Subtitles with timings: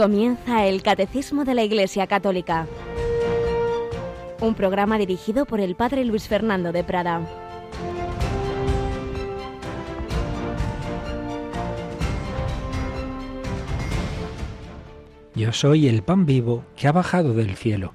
[0.00, 2.66] Comienza el Catecismo de la Iglesia Católica,
[4.40, 7.20] un programa dirigido por el Padre Luis Fernando de Prada.
[15.34, 17.92] Yo soy el pan vivo que ha bajado del cielo.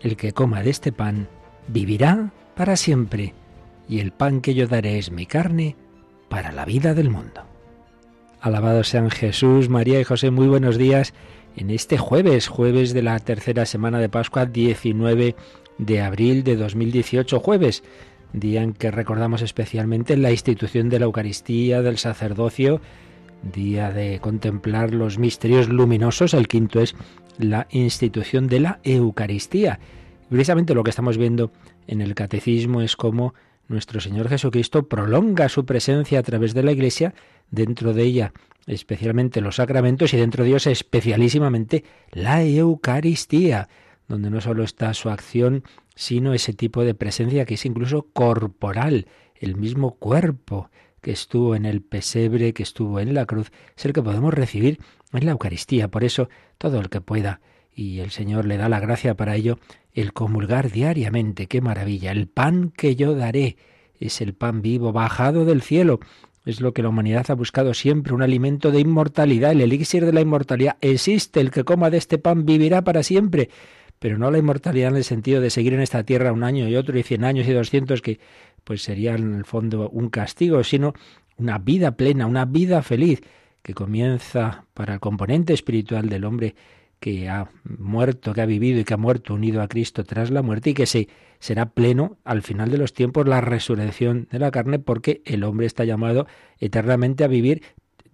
[0.00, 1.28] El que coma de este pan
[1.68, 3.34] vivirá para siempre,
[3.90, 5.76] y el pan que yo daré es mi carne
[6.30, 7.42] para la vida del mundo.
[8.40, 11.12] Alabado sean Jesús, María y José, muy buenos días
[11.56, 15.36] en este jueves, jueves de la tercera semana de Pascua, 19
[15.78, 17.82] de abril de 2018, jueves,
[18.32, 22.80] día en que recordamos especialmente la institución de la Eucaristía, del sacerdocio,
[23.42, 26.94] día de contemplar los misterios luminosos, el quinto es
[27.38, 29.80] la institución de la Eucaristía.
[30.28, 31.50] precisamente lo que estamos viendo
[31.86, 33.34] en el catecismo es cómo
[33.68, 37.14] nuestro Señor Jesucristo prolonga su presencia a través de la Iglesia,
[37.50, 38.32] dentro de ella
[38.66, 43.68] especialmente los sacramentos y dentro de ellos especialísimamente la Eucaristía,
[44.08, 49.06] donde no solo está su acción, sino ese tipo de presencia que es incluso corporal,
[49.34, 53.92] el mismo cuerpo que estuvo en el pesebre, que estuvo en la cruz, es el
[53.92, 54.78] que podemos recibir
[55.12, 55.88] en la Eucaristía.
[55.88, 57.40] Por eso, todo el que pueda,
[57.74, 59.58] y el Señor le da la gracia para ello,
[59.94, 62.12] el comulgar diariamente, qué maravilla.
[62.12, 63.56] El pan que yo daré
[64.00, 66.00] es el pan vivo, bajado del cielo,
[66.44, 69.52] es lo que la humanidad ha buscado siempre, un alimento de inmortalidad.
[69.52, 71.40] El elixir de la inmortalidad existe.
[71.40, 73.48] El que coma de este pan vivirá para siempre.
[74.00, 76.74] Pero no la inmortalidad en el sentido de seguir en esta tierra un año y
[76.74, 78.18] otro y cien años y doscientos que
[78.64, 80.94] pues sería en el fondo un castigo, sino
[81.36, 83.20] una vida plena, una vida feliz
[83.62, 86.56] que comienza para el componente espiritual del hombre
[87.02, 90.40] que ha muerto, que ha vivido y que ha muerto unido a Cristo tras la
[90.40, 91.08] muerte y que se
[91.40, 95.66] será pleno al final de los tiempos la resurrección de la carne porque el hombre
[95.66, 96.28] está llamado
[96.60, 97.64] eternamente a vivir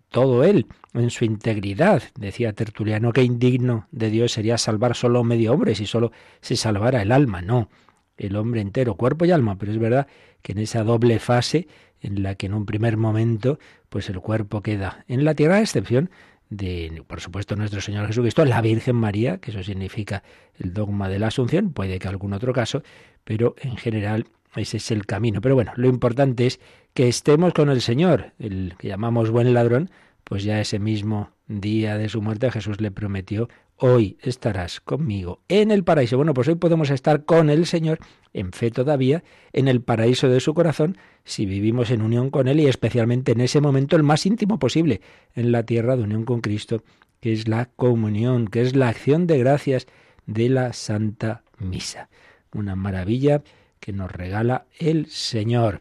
[0.09, 2.03] todo él en su integridad.
[2.19, 6.10] Decía Tertuliano que indigno de Dios sería salvar solo medio hombre si solo
[6.41, 7.43] se salvara el alma.
[7.43, 7.69] No,
[8.16, 9.59] el hombre entero, cuerpo y alma.
[9.59, 10.06] Pero es verdad
[10.41, 11.69] que en esa doble fase
[12.00, 13.59] en la que en un primer momento
[13.91, 16.09] pues el cuerpo queda en la tierra, a excepción
[16.50, 20.22] de, por supuesto, nuestro Señor Jesucristo, la Virgen María, que eso significa
[20.59, 22.82] el dogma de la Asunción, puede que algún otro caso,
[23.25, 24.26] pero en general
[24.56, 25.41] ese es el camino.
[25.41, 26.60] Pero bueno, lo importante es
[26.94, 29.91] que estemos con el Señor, el que llamamos buen ladrón,
[30.25, 33.48] pues ya ese mismo día de su muerte Jesús le prometió
[33.78, 36.16] hoy estarás conmigo en el paraíso.
[36.16, 38.00] Bueno, pues hoy podemos estar con el Señor
[38.33, 42.61] en fe todavía, en el paraíso de su corazón, si vivimos en unión con Él
[42.61, 45.00] y especialmente en ese momento el más íntimo posible,
[45.34, 46.83] en la tierra de unión con Cristo,
[47.21, 49.87] que es la comunión, que es la acción de gracias
[50.27, 52.09] de la Santa Misa.
[52.53, 53.43] Una maravilla
[53.81, 55.81] que nos regala el Señor.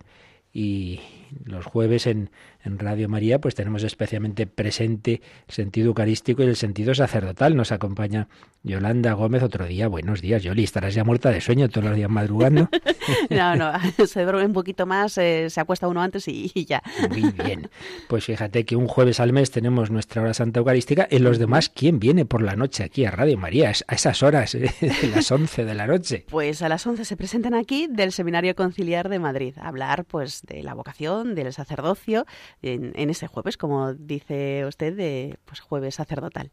[0.53, 1.01] Y
[1.43, 2.31] los jueves en,
[2.67, 7.55] en Radio María, pues tenemos especialmente presente el sentido eucarístico y el sentido sacerdotal.
[7.55, 8.27] Nos acompaña
[8.63, 9.87] Yolanda Gómez otro día.
[9.87, 10.63] Buenos días, Yoli.
[10.63, 12.69] Estarás ya muerta de sueño todos los días madrugando.
[13.29, 13.71] no, no,
[14.05, 16.81] se duerme un poquito más, eh, se acuesta uno antes y, ya.
[17.09, 17.69] Muy bien.
[18.07, 21.07] Pues fíjate que un jueves al mes tenemos nuestra hora santa eucarística.
[21.09, 23.71] En los demás, ¿quién viene por la noche aquí a Radio María?
[23.87, 26.25] A esas horas, eh, de las 11 de la noche.
[26.29, 30.41] Pues a las 11 se presentan aquí del Seminario Conciliar de Madrid a hablar pues
[30.43, 32.25] de la vocación, del sacerdocio,
[32.61, 36.51] en, ese jueves, como dice usted, de pues, jueves sacerdotal.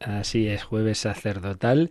[0.00, 1.90] Así es, jueves sacerdotal.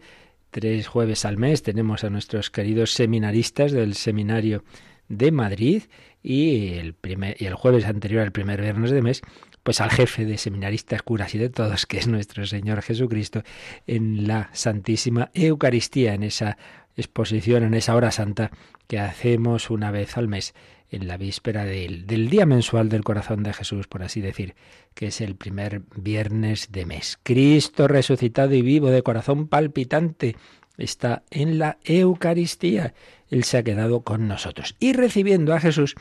[0.52, 4.64] Tres jueves al mes tenemos a nuestros queridos seminaristas del Seminario
[5.10, 5.84] de Madrid
[6.24, 9.22] y el, primer, y el jueves anterior al primer viernes de mes,
[9.64, 13.44] pues al jefe de seminaristas, curas y de todos, que es nuestro Señor Jesucristo,
[13.86, 16.58] en la Santísima Eucaristía, en esa
[16.96, 18.52] exposición, en esa hora santa
[18.88, 20.54] que hacemos una vez al mes
[20.90, 24.56] en la víspera del, día mensual del corazón de Jesús, por así decir,
[24.94, 27.20] que es el primer viernes de mes.
[27.24, 30.36] Cristo resucitado y vivo de corazón palpitante
[30.78, 32.94] está en la Eucaristía.
[33.30, 34.76] Él se ha quedado con nosotros.
[34.80, 35.96] Y recibiendo a Jesús,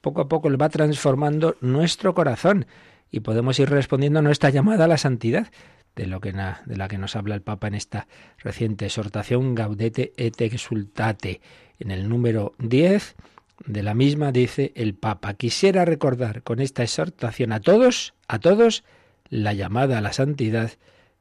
[0.00, 2.66] poco a poco le va transformando nuestro corazón
[3.10, 5.50] y podemos ir respondiendo a nuestra llamada a la santidad.
[5.96, 8.06] De, lo que de la que nos habla el Papa en esta
[8.38, 11.40] reciente exhortación Gaudete et exultate.
[11.80, 13.16] En el número 10
[13.66, 18.84] de la misma dice el Papa, quisiera recordar con esta exhortación a todos, a todos,
[19.28, 20.72] la llamada a la santidad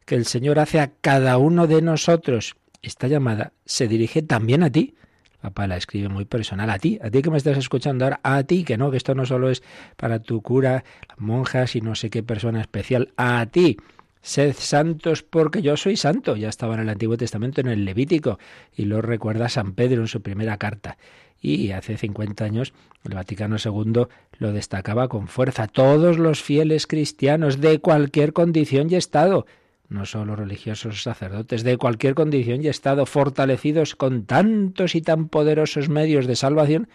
[0.06, 2.56] que el Señor hace a cada uno de nosotros.
[2.82, 4.96] Esta llamada se dirige también a ti.
[5.34, 8.20] El Papa la escribe muy personal, a ti, a ti que me estás escuchando ahora,
[8.24, 9.64] a ti, que no, que esto no solo es
[9.98, 10.84] para tu cura,
[11.18, 13.78] monjas y no sé qué persona especial, a ti.
[14.22, 16.36] Sed santos porque yo soy santo.
[16.36, 18.40] Ya estaba en el Antiguo Testamento, en el Levítico,
[18.76, 20.98] y lo recuerda San Pedro en su primera carta
[21.42, 22.74] y hace 50 años
[23.04, 24.08] el Vaticano II
[24.40, 25.68] lo destacaba con fuerza.
[25.68, 29.46] Todos los fieles cristianos de cualquier condición y estado
[29.90, 35.90] no solo religiosos sacerdotes, de cualquier condición y estado, fortalecidos con tantos y tan poderosos
[35.90, 36.90] medios de salvación,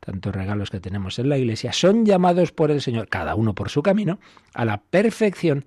[0.00, 3.68] tantos regalos que tenemos en la Iglesia, son llamados por el Señor, cada uno por
[3.68, 4.18] su camino,
[4.54, 5.66] a la perfección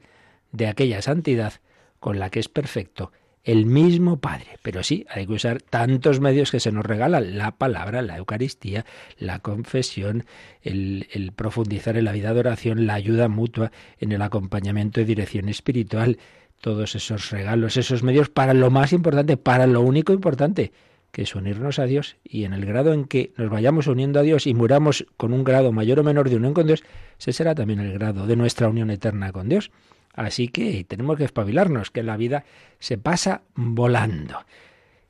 [0.51, 1.54] de aquella santidad
[2.00, 3.12] con la que es perfecto
[3.44, 4.60] el mismo Padre.
[4.62, 8.86] Pero sí, hay que usar tantos medios que se nos regalan, la palabra, la Eucaristía,
[9.18, 10.26] la confesión,
[10.62, 15.50] el, profundizar en la vida de oración, la ayuda mutua en el acompañamiento y dirección
[15.50, 16.18] espiritual,
[16.60, 20.72] todos esos regalos, esos medios para lo más importante, para lo único importante,
[21.12, 24.24] que es unirnos a Dios y en el grado en que nos vayamos uniendo a
[24.24, 26.84] Dios y muramos con un grado mayor o menor de unión con Dios,
[27.20, 29.72] ese será también el grado de nuestra unión eterna con Dios.
[30.13, 32.44] Así que tenemos que espabilarnos, que la vida
[32.80, 34.46] se pasa volando.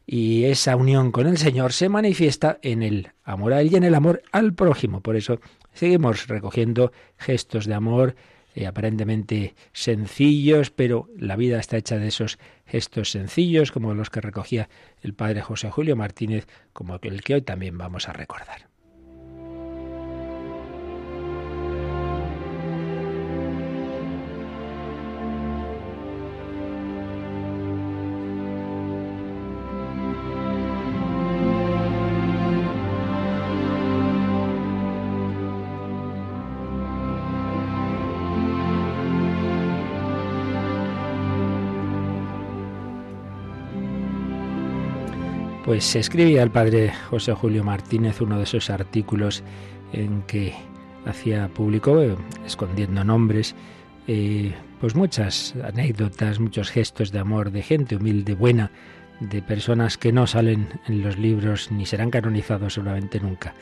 [0.06, 3.84] Y esa unión con el Señor se manifiesta en el amor a Él y en
[3.84, 5.02] el amor al prójimo.
[5.02, 5.40] Por eso
[5.74, 8.16] seguimos recogiendo gestos de amor
[8.54, 14.20] eh, aparentemente sencillos, pero la vida está hecha de esos gestos sencillos, como los que
[14.20, 14.68] recogía
[15.02, 18.71] el padre José Julio Martínez, como el que hoy también vamos a recordar.
[45.72, 49.42] Pues escribía el padre José Julio Martínez uno de esos artículos
[49.94, 50.54] en que
[51.06, 52.14] hacía público, eh,
[52.46, 53.56] escondiendo nombres,
[54.06, 58.70] eh, pues muchas anécdotas, muchos gestos de amor de gente humilde, buena,
[59.22, 63.54] de personas que no salen en los libros ni serán canonizados seguramente nunca,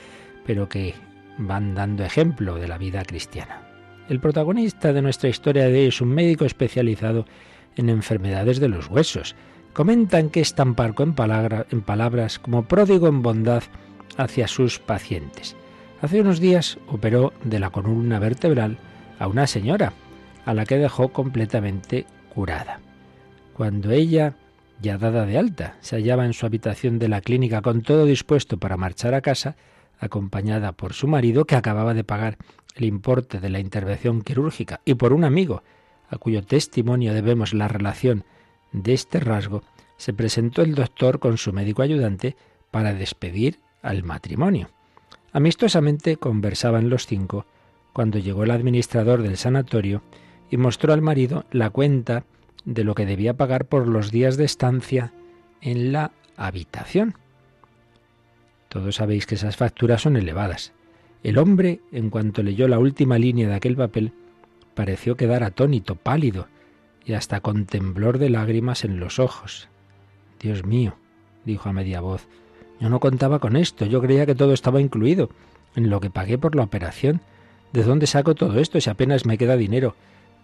[0.47, 0.95] pero que
[1.37, 3.61] van dando ejemplo de la vida cristiana.
[4.09, 7.27] El protagonista de nuestra historia de hoy es un médico especializado
[7.75, 9.35] en enfermedades de los huesos
[9.79, 11.15] comentan que es tan parco en,
[11.71, 13.63] en palabras como pródigo en bondad
[14.17, 15.55] hacia sus pacientes.
[16.01, 18.77] Hace unos días operó de la columna vertebral
[19.19, 19.93] a una señora,
[20.43, 22.05] a la que dejó completamente
[22.35, 22.81] curada.
[23.53, 24.35] Cuando ella,
[24.81, 28.57] ya dada de alta, se hallaba en su habitación de la clínica con todo dispuesto
[28.57, 29.55] para marchar a casa,
[29.97, 32.37] acompañada por su marido, que acababa de pagar
[32.75, 35.63] el importe de la intervención quirúrgica, y por un amigo,
[36.09, 38.25] a cuyo testimonio debemos la relación
[38.71, 39.63] de este rasgo,
[39.97, 42.35] se presentó el doctor con su médico ayudante
[42.71, 44.69] para despedir al matrimonio.
[45.31, 47.45] Amistosamente conversaban los cinco
[47.93, 50.01] cuando llegó el administrador del sanatorio
[50.49, 52.23] y mostró al marido la cuenta
[52.65, 55.13] de lo que debía pagar por los días de estancia
[55.61, 57.15] en la habitación.
[58.69, 60.73] Todos sabéis que esas facturas son elevadas.
[61.23, 64.13] El hombre, en cuanto leyó la última línea de aquel papel,
[64.75, 66.47] pareció quedar atónito, pálido,
[67.09, 69.67] y hasta con temblor de lágrimas en los ojos.
[70.39, 70.95] Dios mío,
[71.43, 72.27] dijo a media voz,
[72.79, 75.31] yo no contaba con esto, yo creía que todo estaba incluido
[75.75, 77.21] en lo que pagué por la operación.
[77.73, 79.95] ¿De dónde saco todo esto si apenas me queda dinero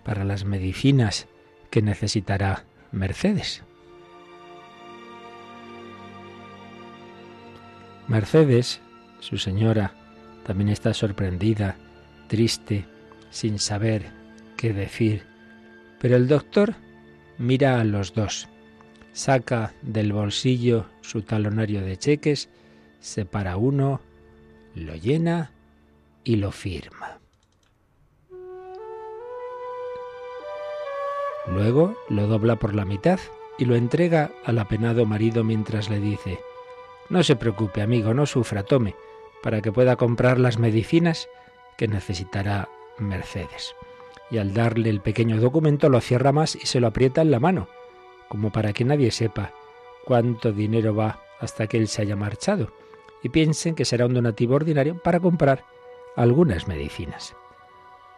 [0.03, 1.27] para las medicinas
[1.69, 3.61] que necesitará Mercedes?
[8.07, 8.81] Mercedes,
[9.19, 9.93] su señora,
[10.47, 11.75] también está sorprendida,
[12.27, 12.85] triste,
[13.29, 14.07] sin saber
[14.57, 15.34] qué decir
[15.99, 16.75] pero el doctor
[17.37, 18.47] mira a los dos,
[19.13, 22.49] saca del bolsillo su talonario de cheques,
[22.99, 24.01] separa uno,
[24.73, 25.51] lo llena
[26.23, 27.19] y lo firma.
[31.47, 33.19] Luego lo dobla por la mitad
[33.57, 36.39] y lo entrega al apenado marido mientras le dice,
[37.09, 38.95] No se preocupe, amigo, no sufra, tome,
[39.43, 41.29] para que pueda comprar las medicinas
[41.77, 43.75] que necesitará Mercedes
[44.31, 47.39] y al darle el pequeño documento lo cierra más y se lo aprieta en la
[47.39, 47.67] mano,
[48.29, 49.53] como para que nadie sepa
[50.05, 52.73] cuánto dinero va hasta que él se haya marchado,
[53.23, 55.63] y piensen que será un donativo ordinario para comprar
[56.15, 57.35] algunas medicinas.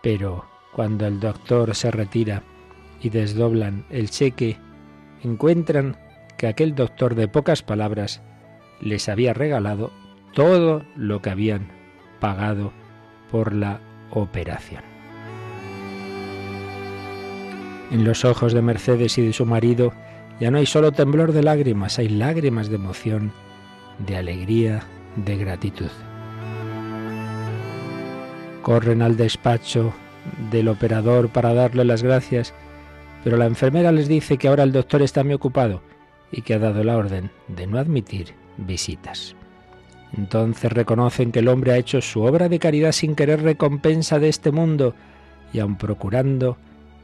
[0.02, 2.44] Pero cuando el doctor se retira
[3.02, 4.58] y desdoblan el cheque,
[5.24, 5.98] encuentran
[6.38, 8.22] que aquel doctor de pocas palabras
[8.80, 9.92] les había regalado
[10.34, 11.72] todo lo que habían
[12.20, 12.72] pagado
[13.32, 14.97] por la operación.
[17.92, 19.94] En los ojos de Mercedes y de su marido
[20.40, 23.32] ya no hay solo temblor de lágrimas, hay lágrimas de emoción,
[24.00, 24.84] de alegría,
[25.16, 25.90] de gratitud.
[28.62, 29.94] Corren al despacho
[30.52, 32.54] del operador para darle las gracias,
[33.24, 35.82] pero la enfermera les dice que ahora el doctor está muy ocupado
[36.32, 39.36] y que ha dado la orden de no admitir visitas.
[40.16, 44.30] Entonces reconocen que el hombre ha hecho su obra de caridad sin querer recompensa de
[44.30, 44.94] este mundo
[45.54, 46.58] y aun procurando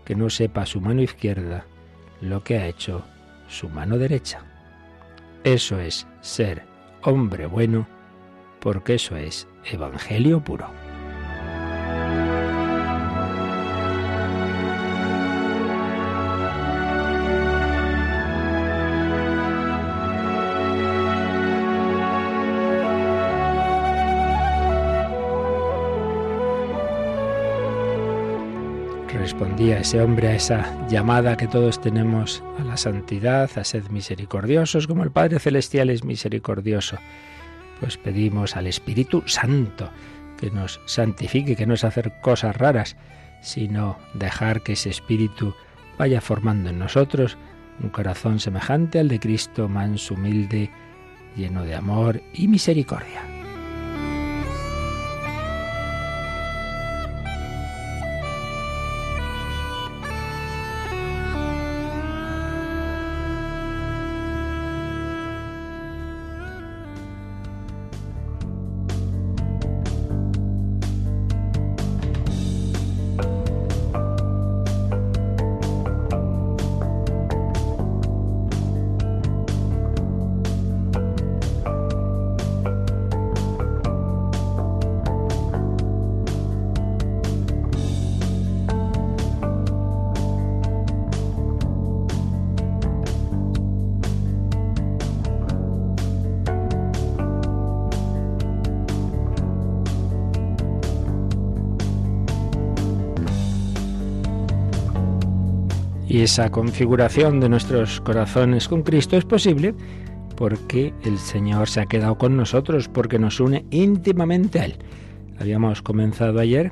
[0.05, 1.65] que no sepa su mano izquierda
[2.21, 3.03] lo que ha hecho
[3.47, 4.41] su mano derecha.
[5.43, 6.63] Eso es ser
[7.01, 7.87] hombre bueno,
[8.59, 10.82] porque eso es Evangelio puro.
[29.17, 34.87] Respondía ese hombre a esa llamada que todos tenemos a la santidad, a ser misericordiosos,
[34.87, 36.97] como el Padre Celestial es misericordioso.
[37.79, 39.89] Pues pedimos al Espíritu Santo
[40.39, 42.95] que nos santifique, que no es hacer cosas raras,
[43.41, 45.53] sino dejar que ese Espíritu
[45.97, 47.37] vaya formando en nosotros
[47.81, 50.71] un corazón semejante al de Cristo, manso, humilde,
[51.35, 53.42] lleno de amor y misericordia.
[106.33, 109.75] Esa configuración de nuestros corazones con Cristo es posible
[110.35, 114.77] porque el Señor se ha quedado con nosotros, porque nos une íntimamente a Él.
[115.39, 116.71] Habíamos comenzado ayer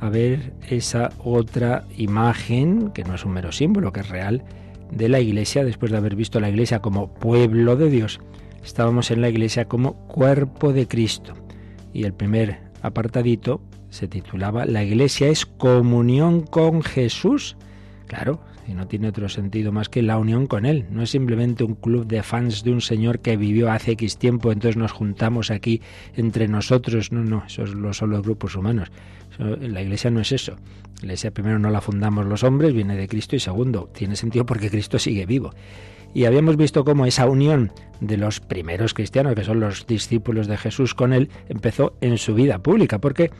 [0.00, 4.44] a ver esa otra imagen, que no es un mero símbolo, que es real,
[4.90, 8.18] de la Iglesia, después de haber visto la Iglesia como pueblo de Dios.
[8.64, 11.34] Estábamos en la Iglesia como cuerpo de Cristo.
[11.92, 17.58] Y el primer apartadito se titulaba La Iglesia es comunión con Jesús.
[18.06, 20.86] Claro, y no tiene otro sentido más que la unión con Él.
[20.90, 24.52] No es simplemente un club de fans de un Señor que vivió hace X tiempo,
[24.52, 25.80] entonces nos juntamos aquí
[26.16, 27.12] entre nosotros.
[27.12, 28.90] No, no, eso son los grupos humanos.
[29.38, 30.56] la Iglesia no es eso.
[31.00, 34.46] La Iglesia primero no la fundamos los hombres, viene de Cristo y segundo, tiene sentido
[34.46, 35.52] porque Cristo sigue vivo.
[36.14, 40.58] Y habíamos visto cómo esa unión de los primeros cristianos, que son los discípulos de
[40.58, 43.30] Jesús con Él, empezó en su vida pública, porque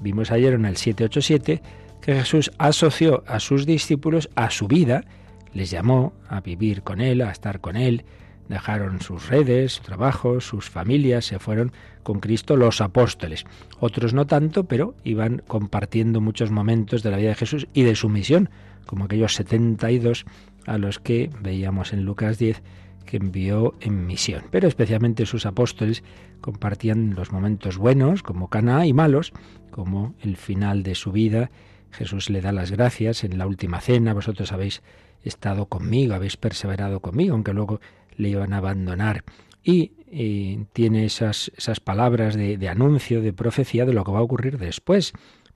[0.00, 1.60] vimos ayer en el 787
[2.00, 5.04] que Jesús asoció a sus discípulos a su vida,
[5.52, 8.04] les llamó a vivir con Él, a estar con Él,
[8.48, 13.44] dejaron sus redes, su trabajo, sus familias, se fueron con Cristo los apóstoles.
[13.78, 17.94] Otros no tanto, pero iban compartiendo muchos momentos de la vida de Jesús y de
[17.94, 18.50] su misión,
[18.86, 20.24] como aquellos 72
[20.66, 22.62] a los que veíamos en Lucas 10
[23.06, 24.44] que envió en misión.
[24.50, 26.02] Pero especialmente sus apóstoles
[26.40, 29.32] compartían los momentos buenos, como Cana, y malos,
[29.70, 31.50] como el final de su vida
[31.92, 34.82] Jesús le da las gracias en la última cena, vosotros habéis
[35.22, 37.80] estado conmigo, habéis perseverado conmigo, aunque luego
[38.16, 39.24] le iban a abandonar.
[39.62, 39.92] Y,
[40.72, 45.12] tiene esas, esas palabras de, anuncio, de profecía de lo que va a ocurrir después.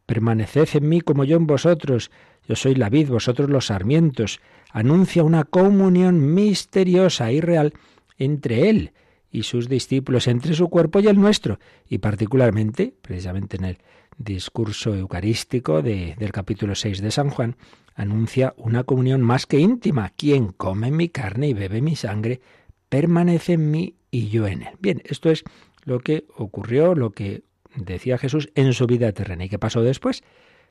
[0.06, 2.12] Permaneced en mí como yo en vosotros.
[2.46, 4.40] Yo soy la vid, vosotros los sarmientos.
[4.70, 7.72] Anuncia una comunión misteriosa y real
[8.16, 8.92] entre Él
[9.34, 13.78] y sus discípulos, entre su cuerpo y el nuestro, y particularmente, precisamente en el
[14.18, 17.56] discurso eucarístico del capítulo 6 de San Juan,
[17.94, 20.12] anuncia una comunión más que íntima.
[20.16, 22.40] Quien come mi carne y bebe mi sangre,
[22.88, 24.74] permanece en mí y yo en él.
[24.78, 25.44] Bien, esto es
[25.84, 27.42] lo que ocurrió, lo que
[27.74, 29.44] decía Jesús en su vida terrena.
[29.44, 30.22] ¿Y qué pasó después?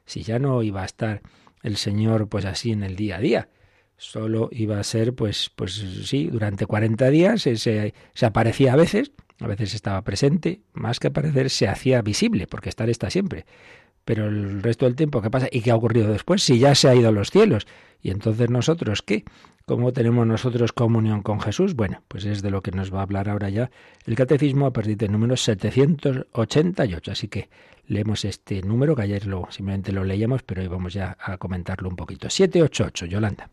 [0.05, 1.21] Si ya no iba a estar
[1.61, 3.49] el Señor pues así en el día a día,
[3.97, 9.11] solo iba a ser pues pues sí, durante 40 días se, se aparecía a veces,
[9.39, 13.45] a veces estaba presente, más que aparecer se hacía visible, porque estar está siempre.
[14.05, 15.47] Pero el resto del tiempo, ¿qué pasa?
[15.51, 16.43] ¿Y qué ha ocurrido después?
[16.43, 17.67] Si ya se ha ido a los cielos.
[18.01, 19.23] ¿Y entonces nosotros qué?
[19.65, 21.73] ¿Cómo tenemos nosotros comunión con Jesús?
[21.73, 23.71] Bueno, pues es de lo que nos va a hablar ahora ya
[24.05, 27.11] el Catecismo a partir del número 788.
[27.11, 27.49] Así que
[27.87, 31.95] leemos este número, que ayer simplemente lo leíamos, pero hoy vamos ya a comentarlo un
[31.95, 32.29] poquito.
[32.29, 33.49] 788, Yolanda.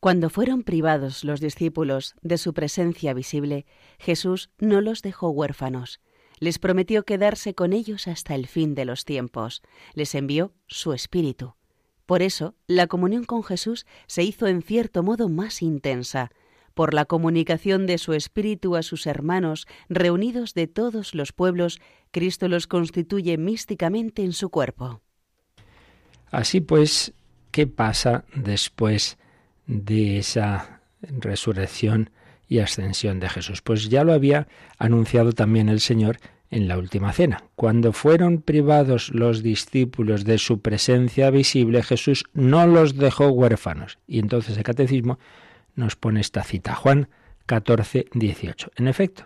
[0.00, 3.66] Cuando fueron privados los discípulos de su presencia visible,
[3.98, 6.00] Jesús no los dejó huérfanos.
[6.38, 9.62] Les prometió quedarse con ellos hasta el fin de los tiempos.
[9.94, 11.54] Les envió su Espíritu.
[12.04, 16.30] Por eso, la comunión con Jesús se hizo en cierto modo más intensa,
[16.76, 22.48] por la comunicación de su Espíritu a sus hermanos reunidos de todos los pueblos, Cristo
[22.48, 25.00] los constituye místicamente en su cuerpo.
[26.30, 27.14] Así pues,
[27.50, 29.16] ¿qué pasa después
[29.66, 32.10] de esa resurrección
[32.48, 33.62] y ascensión de Jesús.
[33.62, 34.46] Pues ya lo había
[34.78, 36.18] anunciado también el Señor
[36.50, 37.44] en la última cena.
[37.56, 43.98] Cuando fueron privados los discípulos de su presencia visible, Jesús no los dejó huérfanos.
[44.06, 45.18] Y entonces el catecismo
[45.74, 47.08] nos pone esta cita, Juan
[47.46, 48.72] 14, 18.
[48.76, 49.24] En efecto,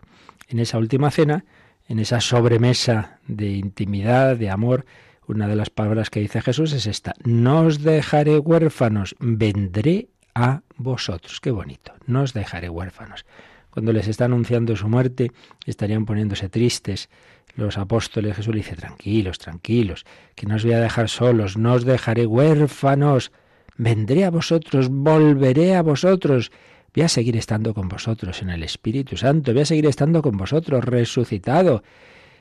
[0.49, 1.45] en esa última cena,
[1.89, 4.87] en esa sobremesa de intimidad, de amor,
[5.27, 10.63] una de las palabras que dice Jesús es esta, no os dejaré huérfanos, vendré a
[10.77, 11.41] vosotros.
[11.41, 13.25] Qué bonito, no os dejaré huérfanos.
[13.71, 15.31] Cuando les está anunciando su muerte,
[15.65, 17.09] estarían poniéndose tristes.
[17.55, 21.75] Los apóstoles Jesús le dice, tranquilos, tranquilos, que no os voy a dejar solos, no
[21.75, 23.33] os dejaré huérfanos,
[23.77, 26.51] vendré a vosotros, volveré a vosotros,
[26.95, 30.37] voy a seguir estando con vosotros en el Espíritu Santo, voy a seguir estando con
[30.37, 31.83] vosotros resucitado.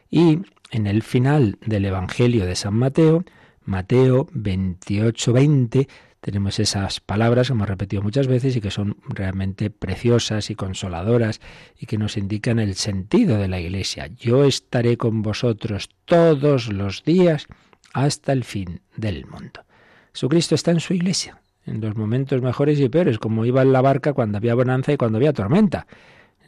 [0.09, 0.39] Y
[0.71, 3.23] en el final del Evangelio de San Mateo,
[3.65, 5.87] Mateo 28, 20,
[6.21, 11.39] tenemos esas palabras que hemos repetido muchas veces y que son realmente preciosas y consoladoras
[11.77, 14.07] y que nos indican el sentido de la Iglesia.
[14.07, 17.47] Yo estaré con vosotros todos los días
[17.93, 19.63] hasta el fin del mundo.
[20.13, 23.81] Jesucristo está en su Iglesia, en los momentos mejores y peores, como iba en la
[23.81, 25.87] barca cuando había bonanza y cuando había tormenta.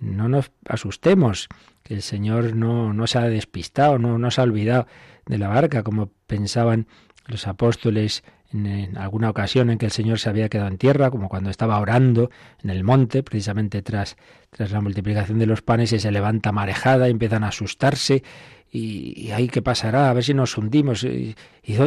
[0.01, 1.47] No nos asustemos,
[1.83, 4.87] que el Señor no, no se ha despistado, no, no se ha olvidado
[5.27, 6.87] de la barca, como pensaban
[7.27, 11.29] los apóstoles en, alguna ocasión en que el Señor se había quedado en tierra, como
[11.29, 12.29] cuando estaba orando
[12.63, 14.17] en el monte, precisamente tras,
[14.49, 18.23] tras la multiplicación de los panes, y se levanta marejada, y empiezan a asustarse,
[18.71, 21.35] y, ahí qué pasará, a ver si nos hundimos, y,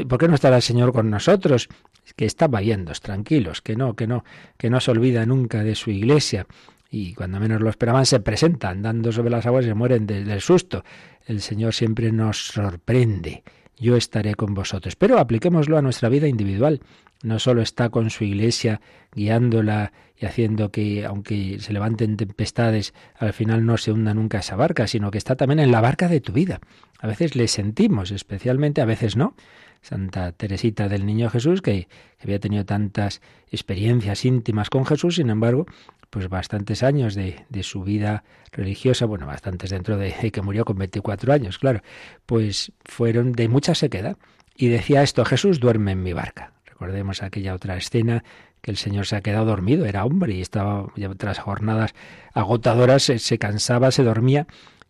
[0.09, 1.69] ¿por qué no estará el Señor con nosotros?
[2.17, 4.25] Que estaba yendo, tranquilos, que no, que no,
[4.59, 6.47] que no se olvida nunca de su iglesia.
[6.91, 10.41] Y cuando menos lo esperaban, se presentan, andando sobre las aguas y se mueren del
[10.41, 10.85] susto.
[11.27, 13.43] El Señor siempre nos sorprende
[13.79, 14.97] yo estaré con vosotros.
[14.97, 16.81] Pero apliquémoslo a nuestra vida individual.
[17.23, 18.81] No solo está con su iglesia
[19.15, 24.57] guiándola y haciendo que, aunque se levanten tempestades, al final no se hunda nunca esa
[24.57, 26.61] barca, sino que está también en la barca de tu vida.
[27.01, 29.35] A veces le sentimos, especialmente, a veces no.
[29.81, 31.89] Santa Teresita del Niño Jesús, que,
[32.23, 35.67] había tenido tantas experiencias íntimas con Jesús, sin embargo,
[36.15, 38.23] pues bastantes años de, de, su vida
[38.53, 41.81] religiosa, bueno, bastantes dentro de, que murió con 24 años, claro,
[42.25, 44.17] pues fueron de mucha sequedad.
[44.55, 46.53] Y decía esto, Jesús duerme en mi barca.
[46.67, 48.23] Recordemos aquella otra escena
[48.61, 51.97] que el Señor se ha quedado dormido, era hombre y estaba tras jornadas
[52.33, 54.47] agotadoras, se cansaba, se dormía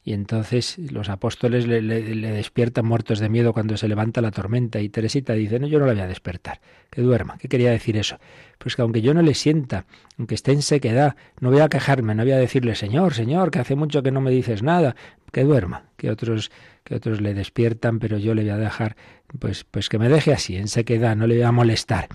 [0.06, 4.78] y entonces los apóstoles le, despiertan muertos de miedo cuando se levanta la tormenta.
[4.78, 7.38] Y Teresita dice, no, yo no la voy a despertar, que duerma.
[7.38, 8.18] ¿Qué quería decir eso?
[8.58, 9.86] Pues que aunque yo no le sienta,
[10.18, 13.60] aunque esté en sequedad, no voy a quejarme, no voy a decirle, Señor, Señor, que
[13.60, 14.94] hace mucho que no me dices nada,
[15.32, 16.50] que duerma, que otros,
[16.84, 18.96] que otros le despiertan, pero yo le voy a dejar,
[19.38, 22.08] pues, pues que me deje así, en sequedad, no le voy a molestar.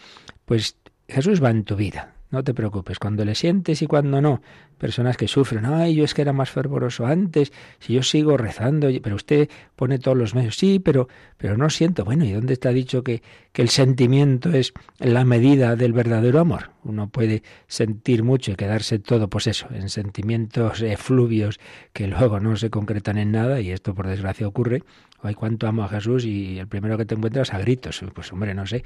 [0.46, 4.42] Pues Jesús va en tu vida, no te preocupes, cuando le sientes y cuando no.
[4.78, 8.88] Personas que sufren, ay, yo es que era más fervoroso antes, si yo sigo rezando,
[9.02, 12.06] pero usted pone todos los medios, sí, pero, pero no siento.
[12.06, 16.72] Bueno, ¿y dónde está dicho que, que el sentimiento es la medida del verdadero amor?
[16.84, 21.60] Uno puede sentir mucho y quedarse todo, pues eso, en sentimientos efluvios
[21.94, 24.84] que luego no se concretan en nada, y esto por desgracia ocurre,
[25.22, 28.54] ay, cuánto amo a Jesús y el primero que te encuentras a gritos, pues hombre,
[28.54, 28.84] no sé.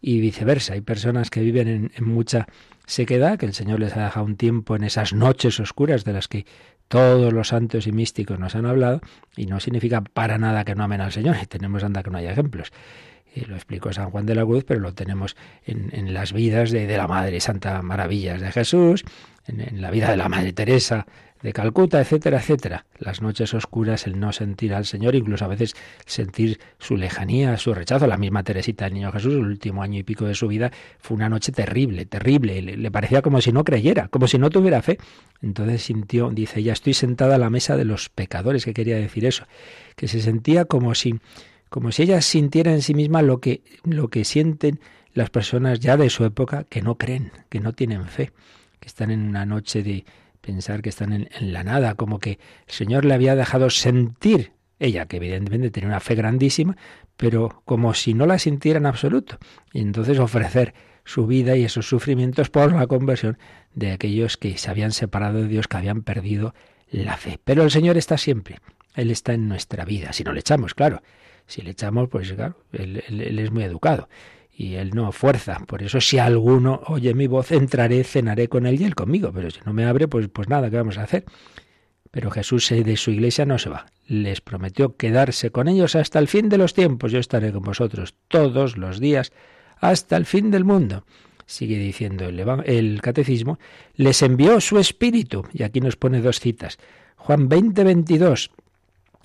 [0.00, 2.46] Y viceversa, hay personas que viven en, mucha
[2.86, 6.28] sequedad, que el Señor les ha dejado un tiempo en esas noches oscuras de las
[6.28, 6.46] que
[6.88, 9.00] todos los santos y místicos nos han hablado,
[9.36, 12.18] y no significa para nada que no amen al Señor, y tenemos anda que no
[12.18, 12.72] haya ejemplos.
[13.34, 16.70] Y lo explicó San Juan de la Cruz, pero lo tenemos en, en las vidas
[16.70, 19.04] de, la Madre Santa Maravillas de Jesús,
[19.46, 21.06] en la vida de la Madre Teresa
[21.44, 22.86] de Calcuta, etcétera, etcétera.
[22.98, 25.74] Las noches oscuras, el no sentir al Señor, incluso a veces
[26.06, 28.06] sentir su lejanía, su rechazo.
[28.06, 31.18] La misma Teresita del Niño Jesús, el último año y pico de su vida, fue
[31.18, 32.62] una noche terrible, terrible.
[32.62, 34.96] Le, parecía como si no creyera, como si no tuviera fe.
[35.42, 38.64] Entonces sintió, dice, ya estoy sentada a la mesa de los pecadores.
[38.64, 39.44] ¿Qué quería decir eso?
[39.96, 41.20] Que se sentía como si,
[41.68, 44.80] como si ella sintiera en sí misma lo que, lo que sienten
[45.12, 48.32] las personas ya de su época que no creen, que no tienen fe,
[48.80, 50.06] que están en una noche de
[50.44, 55.06] pensar que están en, la nada, como que el Señor le había dejado sentir, ella
[55.06, 56.76] que evidentemente tenía una fe grandísima,
[57.16, 59.38] pero como si no la sintiera en absoluto.
[59.72, 63.38] Y entonces ofrecer su vida y esos sufrimientos por la conversión
[63.74, 66.54] de aquellos que se habían separado de Dios, que habían perdido
[66.90, 67.38] la fe.
[67.44, 68.58] Pero el Señor está siempre,
[68.94, 71.02] Él está en nuestra vida, si no le echamos, claro.
[71.46, 73.02] Si le echamos, pues claro, él,
[73.38, 74.08] es muy educado
[74.56, 75.60] y él no fuerza.
[75.66, 79.32] Por eso si alguno oye mi voz, entraré, cenaré con él y él conmigo.
[79.32, 81.24] Pero si no me abre, pues, pues nada, ¿qué vamos a hacer?
[82.10, 83.86] Pero Jesús de su iglesia no se va.
[84.06, 87.10] Les prometió quedarse con ellos hasta el fin de los tiempos.
[87.10, 89.32] Yo estaré con vosotros todos los días
[89.80, 91.04] hasta el fin del mundo.
[91.46, 93.58] sigue diciendo el, el catecismo,
[93.96, 95.44] les envió su espíritu.
[95.52, 96.78] Y aquí nos pone dos citas.
[97.16, 98.50] Juan 20, 22.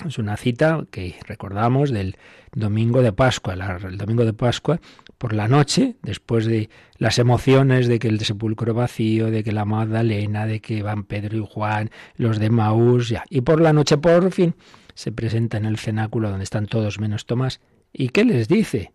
[0.05, 2.15] Es una cita que recordamos del
[2.53, 3.53] domingo de Pascua.
[3.53, 4.79] El domingo de Pascua,
[5.17, 9.65] por la noche, después de las emociones de que el sepulcro vacío, de que la
[9.65, 13.25] Magdalena, de que van Pedro y Juan, los de Maús, ya.
[13.29, 14.55] Y por la noche, por fin,
[14.93, 17.59] se presenta en el cenáculo donde están todos menos Tomás.
[17.91, 18.93] ¿Y qué les dice?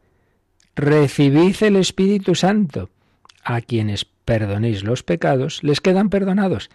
[0.75, 2.89] Recibid el Espíritu Santo.
[3.45, 6.71] A quienes perdonéis los pecados, les quedan perdonados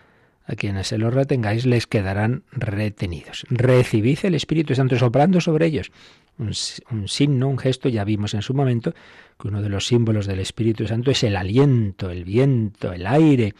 [0.49, 3.45] a quienes se los retengáis les quedarán retenidos.
[3.49, 5.91] Recibid el Espíritu Santo soplando sobre ellos.
[6.39, 6.53] Un,
[6.89, 8.95] un, signo, un gesto, ya vimos en su momento
[9.39, 13.53] que uno de los símbolos del Espíritu Santo es el aliento, el viento, el aire.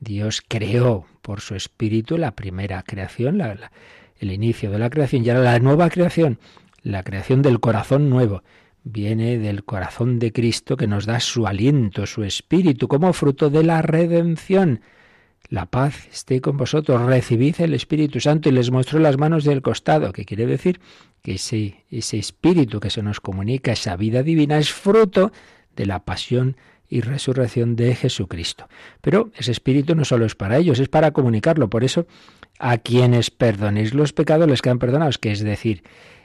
[0.00, 3.42] Dios creó por su Espíritu la primera creación,
[4.18, 6.38] el inicio de la creación, y ahora la nueva creación,
[6.82, 8.42] la creación del corazón nuevo.
[8.82, 13.62] Viene del corazón de Cristo que nos da su aliento, su Espíritu, como fruto de
[13.62, 14.80] la redención.
[15.50, 19.62] La paz esté con vosotros, recibid el Espíritu Santo y les mostró las manos del
[19.62, 20.80] costado, que quiere decir
[21.22, 25.32] que ese, ese Espíritu que se nos comunica, esa vida divina, es fruto
[25.76, 26.56] de la pasión
[26.88, 28.68] y resurrección de Jesucristo.
[29.00, 31.68] Pero ese Espíritu no solo es para ellos, es para comunicarlo.
[31.68, 32.06] Por eso,
[32.58, 35.82] a quienes perdonéis los pecados les quedan perdonados, que es decir,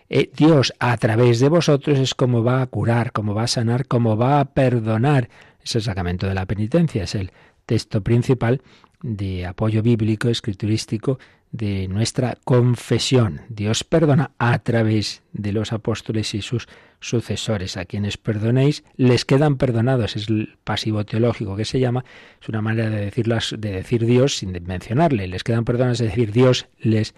[0.09, 3.85] eh, Dios a través de vosotros es como va a curar, como va a sanar,
[3.85, 5.29] como va a perdonar.
[5.63, 7.31] Es el sacramento de la penitencia, es el
[7.69, 8.63] texto principal
[9.03, 11.19] de apoyo bíblico, escriturístico
[11.51, 13.41] de nuestra confesión.
[13.47, 16.67] Dios perdona a través de los apóstoles y sus
[16.99, 17.77] sucesores.
[17.77, 20.15] A quienes perdonéis, les quedan perdonados.
[20.15, 22.03] Es el pasivo teológico que se llama.
[22.41, 25.27] Es una manera de, decirlas, de decir Dios sin mencionarle.
[25.27, 27.13] Les quedan perdonados, es decir, Dios les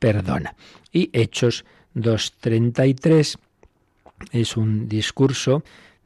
[0.00, 0.56] perdona.
[0.90, 3.38] Y Hechos 2.33
[4.32, 5.62] es un discurso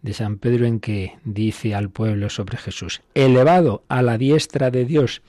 [0.06, 4.84] de San Pedro en que dice al pueblo sobre Jesús, elevado a la diestra de
[4.84, 5.20] Dios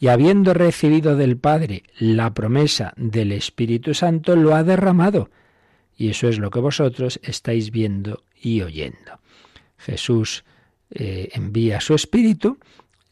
[0.00, 5.30] y habiendo recibido del Padre la promesa del Espíritu Santo, lo ha derramado.
[5.98, 9.20] Y eso es lo que vosotros estáis viendo y oyendo.
[9.76, 10.44] Jesús
[10.90, 12.58] eh, envía su Espíritu,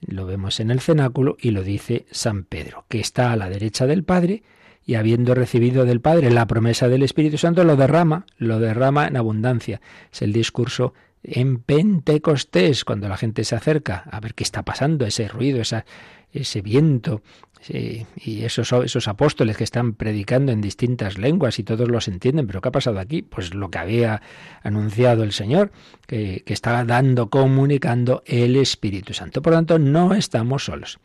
[0.00, 3.86] lo vemos en el cenáculo, y lo dice San Pedro, que está a la derecha
[3.86, 4.42] del Padre,
[4.86, 9.16] y habiendo recibido del Padre la promesa del Espíritu Santo, lo derrama, lo derrama en
[9.16, 9.80] abundancia.
[10.12, 15.06] Es el discurso en Pentecostés, cuando la gente se acerca a ver qué está pasando,
[15.06, 17.22] ese ruido, ese viento,
[17.66, 22.60] y esos, esos apóstoles que están predicando en distintas lenguas y todos los entienden, pero
[22.60, 23.22] ¿qué ha pasado aquí?
[23.22, 24.20] Pues lo que había
[24.62, 25.72] anunciado el Señor,
[26.06, 29.40] que, que estaba dando, comunicando el Espíritu Santo.
[29.40, 30.98] Por lo tanto, no estamos solos.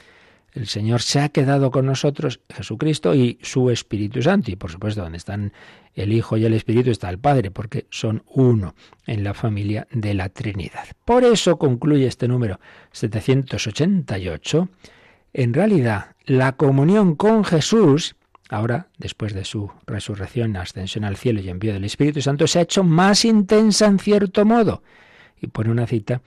[0.54, 4.52] El Señor se ha quedado con nosotros, Jesucristo y su Espíritu Santo.
[4.52, 5.54] Y por supuesto, donde están
[5.96, 8.74] el Hijo y el Espíritu está el Padre, porque son uno
[9.06, 10.88] en la familia de la Trinidad.
[11.06, 12.60] Por eso concluye este número
[12.92, 14.70] 788.
[15.34, 18.16] En realidad, la comunión con Jesús,
[18.50, 22.64] ahora, después de su resurrección, ascensión al cielo y envío del Espíritu Santo, se ha
[22.64, 24.82] hecho más intensa en cierto modo.
[25.40, 26.22] Y pone una cita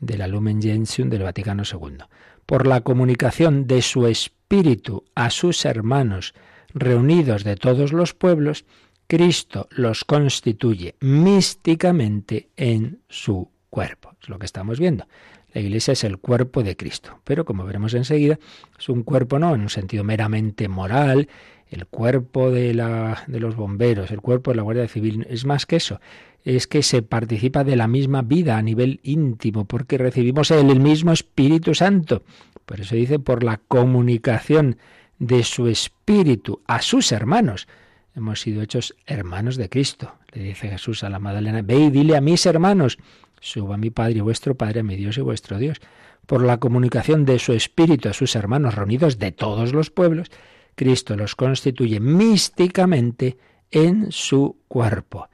[0.00, 1.98] de la Lumen Gentium del Vaticano II
[2.48, 6.32] por la comunicación de su espíritu a sus hermanos
[6.72, 8.64] reunidos de todos los pueblos,
[9.06, 14.16] Cristo los constituye místicamente en su cuerpo.
[14.22, 15.06] Es lo que estamos viendo.
[15.52, 18.38] La Iglesia es el cuerpo de Cristo, pero como veremos enseguida,
[18.78, 21.28] es un cuerpo no en un sentido meramente moral,
[21.70, 25.66] el cuerpo de, la, de los bomberos, el cuerpo de la Guardia Civil, es más
[25.66, 26.00] que eso,
[26.44, 31.12] es que se participa de la misma vida a nivel íntimo, porque recibimos el, mismo
[31.12, 32.22] Espíritu Santo.
[32.64, 34.78] Por eso dice, por la comunicación
[35.18, 37.66] de su Espíritu a sus hermanos.
[38.14, 40.14] Hemos sido hechos hermanos de Cristo.
[40.32, 42.98] Le dice Jesús a la Magdalena, ve y dile a mis hermanos,
[43.40, 45.80] suba mi Padre y vuestro Padre, a mi Dios y vuestro Dios.
[46.26, 50.30] Por la comunicación de su Espíritu a sus hermanos reunidos de todos los pueblos,
[50.78, 53.36] Cristo los constituye místicamente
[53.70, 55.28] en su cuerpo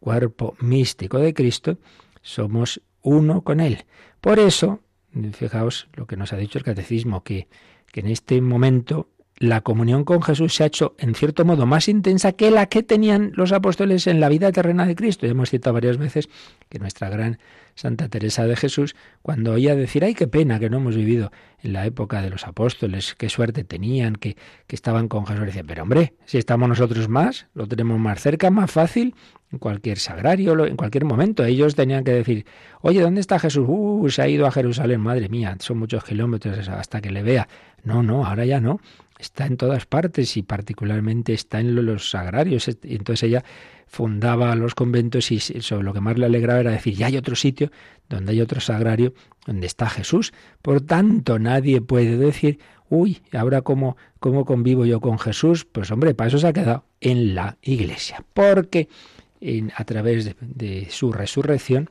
[0.00, 1.78] cuerpo místico de Cristo,
[2.22, 3.84] somos uno con Él.
[4.20, 4.80] Por eso,
[5.32, 7.48] fijaos lo que nos ha dicho el catecismo, que,
[7.92, 9.08] que en este momento
[9.40, 12.82] la comunión con Jesús se ha hecho en cierto modo más intensa que la que
[12.82, 15.24] tenían los apóstoles en la vida terrena de Cristo.
[15.24, 16.28] Ya hemos citado varias veces
[16.68, 17.38] que nuestra gran
[17.74, 21.72] Santa Teresa de Jesús, cuando oía decir, ay, qué pena que no hemos vivido en
[21.72, 25.84] la época de los apóstoles, qué suerte tenían, que, que estaban con Jesús, decía, pero
[25.84, 29.14] hombre, si estamos nosotros más, lo tenemos más cerca, más fácil,
[29.50, 31.44] en cualquier sagrario, en cualquier momento.
[31.46, 32.44] Ellos tenían que decir,
[32.82, 33.64] oye, ¿dónde está Jesús?
[33.66, 37.48] Uh, se ha ido a Jerusalén, madre mía, son muchos kilómetros hasta que le vea.
[37.82, 38.80] No, no, ahora ya no.
[39.20, 42.68] Está en todas partes y particularmente está en los sagrarios.
[42.82, 43.44] Entonces ella
[43.86, 47.34] fundaba los conventos y sobre lo que más le alegraba era decir, ya hay otro
[47.34, 47.70] sitio
[48.08, 49.14] donde hay otro sagrario
[49.46, 50.32] donde está Jesús.
[50.62, 55.64] Por tanto, nadie puede decir, uy, ahora cómo, cómo convivo yo con Jesús?
[55.64, 58.24] Pues hombre, para eso se ha quedado en la iglesia.
[58.32, 58.88] Porque
[59.74, 61.88] a través de su resurrección,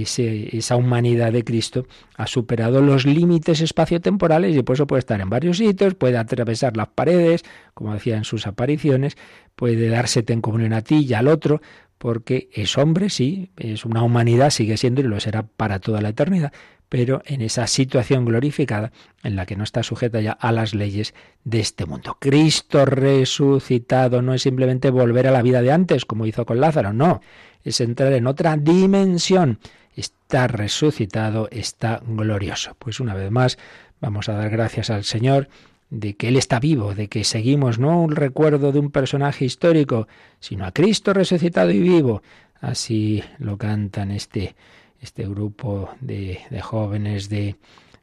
[0.00, 5.28] esa humanidad de Cristo ha superado los límites espaciotemporales y por eso puede estar en
[5.28, 7.42] varios sitios, puede atravesar las paredes,
[7.74, 9.16] como decía en sus apariciones,
[9.54, 11.60] puede dársete en comunión a ti y al otro,
[11.98, 16.08] porque es hombre, sí, es una humanidad, sigue siendo y lo será para toda la
[16.08, 16.52] eternidad,
[16.88, 21.14] pero en esa situación glorificada en la que no está sujeta ya a las leyes
[21.44, 22.16] de este mundo.
[22.20, 26.92] Cristo resucitado no es simplemente volver a la vida de antes, como hizo con Lázaro,
[26.92, 27.20] no,
[27.62, 29.58] es entrar en otra dimensión.
[29.96, 32.76] Está resucitado, está glorioso.
[32.78, 33.58] Pues una vez más,
[34.00, 35.48] vamos a dar gracias al Señor
[35.90, 40.08] de que Él está vivo, de que seguimos no un recuerdo de un personaje histórico,
[40.40, 42.22] sino a Cristo resucitado y vivo.
[42.60, 44.54] Así lo cantan este,
[45.00, 47.56] este grupo de, jóvenes de,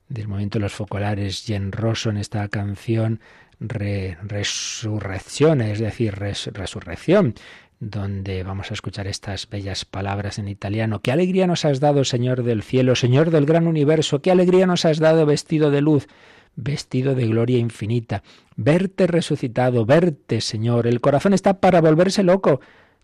[0.07, 3.19] del momento de los focolares, Jen Rosso en esta canción
[3.59, 7.35] Resurrección, es decir, resurrección
[7.79, 11.01] donde vamos a escuchar estas bellas palabras en italiano.
[11.01, 14.85] Qué alegría nos has dado, Señor del cielo, Señor del gran universo, qué alegría nos
[14.85, 16.07] has dado vestido de luz,
[16.55, 18.23] vestido de gloria infinita.
[18.55, 20.87] Verte resucitado, verte, Señor.
[20.87, 22.59] El corazón está para volverse loco.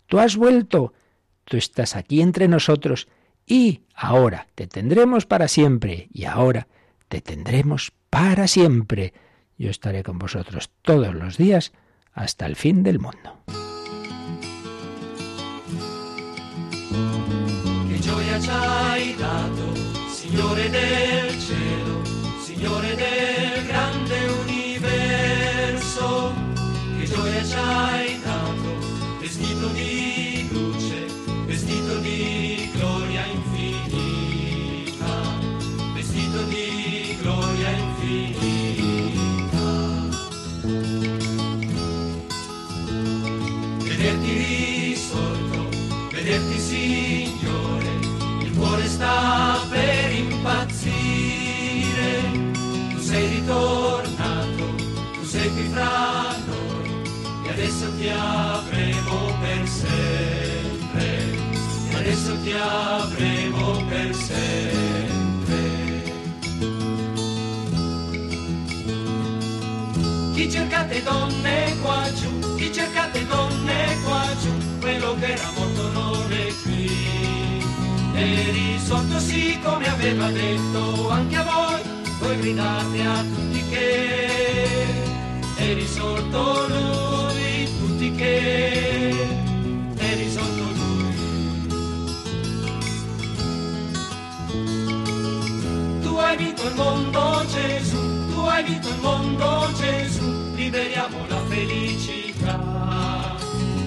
[0.06, 0.92] Tú has vuelto.
[1.44, 3.08] Tú estás aquí entre nosotros.
[3.46, 6.08] Y ahora te tendremos para siempre.
[6.12, 6.68] Y ahora
[7.08, 9.14] te tendremos para siempre.
[9.56, 11.72] Yo estaré con vosotros todos los días
[12.12, 13.42] hasta el fin del mundo.
[18.40, 19.72] Ci hai dato,
[20.10, 21.25] Signore del
[58.06, 61.08] ti avremo per sempre.
[61.92, 65.64] Adesso ti avremo per sempre.
[70.34, 76.32] Chi cercate donne qua giù, chi cercate donne qua giù, quello che era morto non
[76.32, 77.64] è qui
[78.14, 81.80] e risorto sì come aveva detto anche a voi,
[82.20, 84.46] voi gridate a tutti che
[85.56, 87.25] è risorto lui,
[88.16, 89.10] che
[89.96, 91.14] è risorto lui.
[96.00, 103.36] Tu hai vinto il mondo Gesù, tu hai vinto il mondo Gesù, liberiamo la felicità.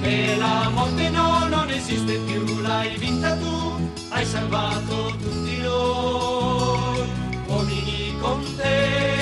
[0.02, 7.00] E la morte no, non esiste più, l'hai vinta tu hai salvato tutti noi,
[7.48, 9.19] uomini con te,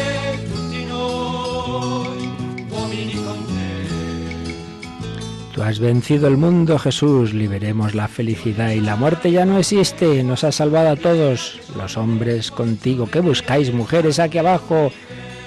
[5.57, 10.21] Tú has vencido el mundo, Jesús, liberemos la felicidad y la muerte ya no existe,
[10.21, 13.09] nos has salvado a todos, los hombres contigo.
[13.09, 14.91] ¿Qué buscáis, mujeres, aquí abajo?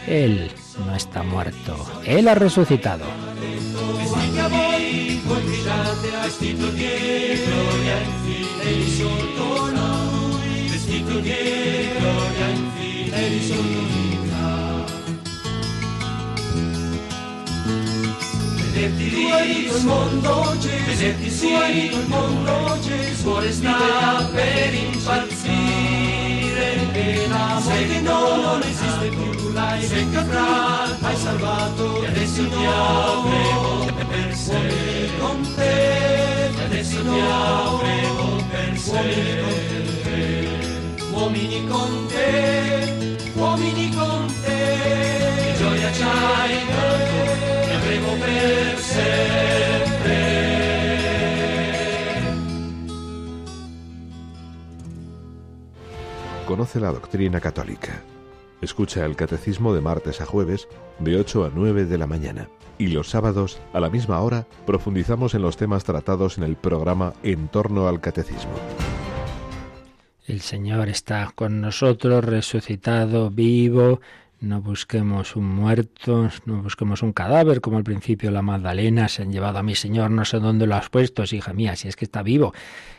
[0.09, 0.51] Él
[0.85, 3.05] no está muerto, Él ha resucitado.
[18.81, 26.19] Vederti lì il mondo Gesù, vederti sì il mondo Gesù, cuore sta per impazzire,
[26.95, 34.35] e la morte non esiste più, l'hai incontrato, hai salvato, e adesso ti avremo per
[34.35, 36.51] sempre con te.
[36.65, 39.59] Adesso ti avremo per sempre.
[41.13, 47.60] Uomini con te, uomini con te, gioia ci hai
[56.47, 58.03] Conoce la doctrina católica.
[58.61, 62.89] Escucha el catecismo de martes a jueves de 8 a 9 de la mañana y
[62.89, 67.49] los sábados a la misma hora profundizamos en los temas tratados en el programa En
[67.49, 68.53] torno al catecismo.
[70.27, 74.01] El Señor está con nosotros, resucitado, vivo,
[74.41, 79.33] no busquemos un muerto, no busquemos un cadáver, como al principio la Magdalena, se han
[79.33, 82.07] llevado a mi Señor, no sé dónde lo has puesto, hija mía, si es que
[82.07, 82.55] está vivo,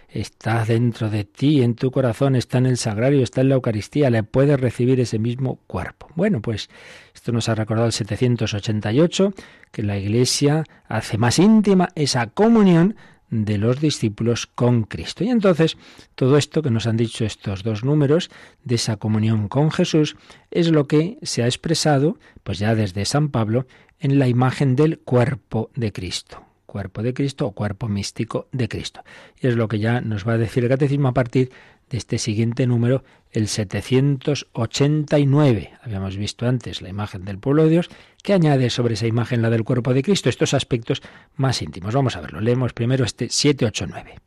[0.08, 4.10] está dentro de ti, en tu corazón, está en el sagrario, está en la Eucaristía,
[4.12, 6.08] le puedes recibir ese mismo cuerpo.
[6.16, 6.70] Bueno, pues
[7.16, 9.34] esto nos ha recordado el 788,
[9.72, 12.96] que la Iglesia hace más íntima esa comunión
[13.32, 15.24] de los discípulos con Cristo.
[15.24, 15.78] Y entonces,
[16.14, 18.30] todo esto que nos han dicho estos dos números
[18.64, 20.16] de esa comunión con Jesús
[20.52, 23.66] es lo que se ha expresado, pues ya desde San Pablo,
[24.00, 26.44] en la imagen del cuerpo de Cristo.
[26.66, 29.02] Cuerpo de Cristo o cuerpo místico de Cristo.
[29.42, 31.52] Y es lo que ya nos va a decir el catecismo a partir
[31.92, 35.74] de este siguiente número, el 789.
[35.84, 37.90] Habíamos visto antes la imagen del pueblo de Dios,
[38.24, 41.02] que añade sobre esa imagen la del cuerpo de Cristo, estos aspectos
[41.36, 41.94] más íntimos.
[41.94, 42.40] Vamos a verlo.
[42.40, 44.20] Leemos primero este 789.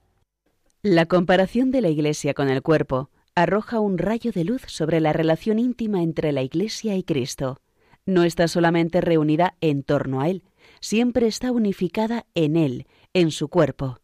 [0.83, 5.14] La comparación de la Iglesia con el cuerpo arroja un rayo de luz sobre la
[5.14, 7.62] relación íntima entre la Iglesia y Cristo.
[8.05, 10.42] No está solamente reunida en torno a Él,
[10.81, 14.00] siempre está unificada en Él, en su cuerpo.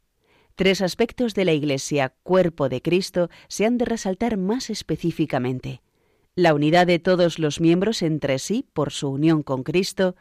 [0.61, 5.81] Tres aspectos de la Iglesia, cuerpo de Cristo, se han de resaltar más específicamente.
[6.35, 10.17] La unidad de todos los miembros entre sí por su unión con Cristo,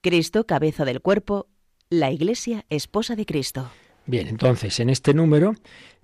[0.00, 1.48] Cristo, cabeza del cuerpo,
[1.90, 3.70] la Iglesia, esposa de Cristo.
[4.06, 5.52] Bien, entonces, en este número,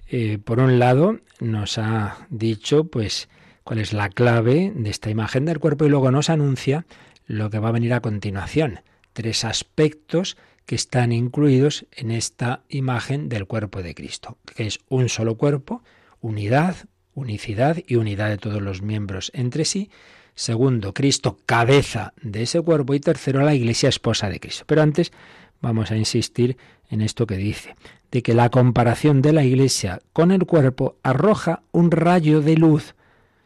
[0.07, 3.31] eh, por un lado, nos ha dicho, pues,
[3.65, 6.85] cuál es la clave de esta imagen del cuerpo y luego nos anuncia
[7.25, 8.81] lo que va a venir a continuación.
[9.15, 15.09] Tres aspectos que están incluidos en esta imagen del cuerpo de Cristo, que es un
[15.09, 15.83] solo cuerpo,
[16.21, 16.77] unidad,
[17.15, 19.91] unicidad y unidad de todos los miembros entre sí.
[20.35, 22.95] Segundo, Cristo, cabeza de ese cuerpo.
[22.95, 24.65] Y tercero, la Iglesia, esposa de Cristo.
[24.67, 25.13] Pero antes
[25.61, 26.57] vamos a insistir
[26.89, 27.75] en esto que dice,
[28.11, 32.95] de que la comparación de la Iglesia con el cuerpo arroja un rayo de luz.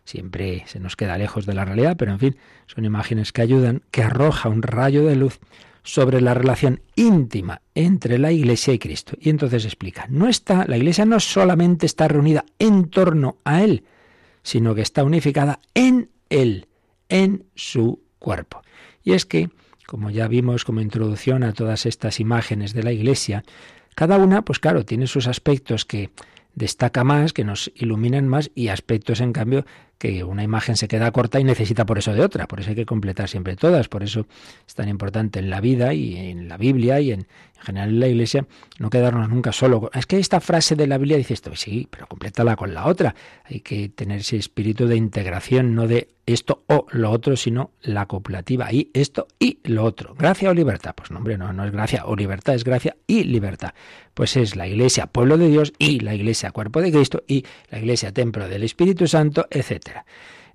[0.04, 3.82] Siempre se nos queda lejos de la realidad, pero en fin, son imágenes que ayudan,
[3.90, 5.40] que arroja un rayo de luz
[5.86, 9.16] sobre la relación íntima entre la Iglesia y Cristo.
[9.20, 13.84] Y entonces explica, no está, la Iglesia no solamente está reunida en torno a Él,
[14.42, 16.66] sino que está unificada en Él,
[17.08, 18.62] en su cuerpo.
[19.04, 19.48] Y es que,
[19.86, 23.44] como ya vimos como introducción a todas estas imágenes de la Iglesia,
[23.94, 26.10] cada una, pues claro, tiene sus aspectos que
[26.56, 29.64] destaca más, que nos iluminan más y aspectos, en cambio,
[29.98, 32.46] que una imagen se queda corta y necesita por eso de otra.
[32.46, 33.88] Por eso hay que completar siempre todas.
[33.88, 34.26] Por eso
[34.66, 37.26] es tan importante en la vida y en la Biblia y en,
[37.62, 38.46] general en la Iglesia
[38.78, 39.90] no quedarnos nunca solo.
[39.94, 43.14] Es que esta frase de la Biblia dice esto, sí, pero complétala con la otra.
[43.44, 48.06] Hay que tener ese espíritu de integración, no de esto o lo otro, sino la
[48.06, 48.72] coplativa.
[48.72, 50.14] Y esto y lo otro.
[50.14, 50.94] ¿Gracia o libertad?
[50.96, 53.74] Pues no, hombre, no, no es gracia o libertad, es gracia y libertad.
[54.14, 57.78] Pues es la Iglesia, pueblo de Dios, y la Iglesia, cuerpo de Cristo, y la
[57.78, 60.04] Iglesia, templo del Espíritu Santo, etc.